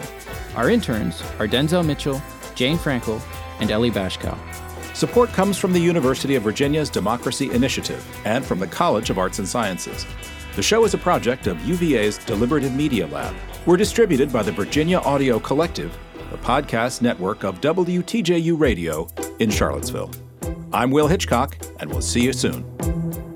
Our 0.56 0.70
interns 0.70 1.24
are 1.40 1.48
Denzel 1.48 1.84
Mitchell, 1.84 2.22
Jane 2.54 2.78
Frankel, 2.78 3.20
and 3.60 3.72
Ellie 3.72 3.90
Bashkow. 3.90 4.38
Support 4.96 5.30
comes 5.30 5.58
from 5.58 5.74
the 5.74 5.80
University 5.80 6.36
of 6.36 6.44
Virginia's 6.44 6.92
Democracy 6.92 7.50
Initiative 7.50 8.06
and 8.26 8.46
from 8.46 8.60
the 8.60 8.68
College 8.68 9.10
of 9.10 9.18
Arts 9.18 9.40
and 9.40 9.48
Sciences. 9.48 10.06
The 10.56 10.62
show 10.62 10.86
is 10.86 10.94
a 10.94 11.00
project 11.00 11.48
of 11.48 11.60
UVA's 11.66 12.20
Deliberative 12.20 12.76
Media 12.76 13.08
Lab. 13.08 13.36
We're 13.66 13.76
distributed 13.76 14.32
by 14.32 14.44
the 14.44 14.52
Virginia 14.52 15.00
Audio 15.00 15.40
Collective, 15.40 15.98
the 16.30 16.38
podcast 16.38 17.02
network 17.02 17.44
of 17.44 17.62
WTJU 17.62 18.60
Radio 18.60 19.08
in 19.40 19.50
Charlottesville. 19.50 20.12
I'm 20.72 20.92
Will 20.92 21.08
Hitchcock, 21.08 21.58
and 21.80 21.90
we'll 21.90 22.02
see 22.02 22.22
you 22.22 22.34
soon. 22.34 23.29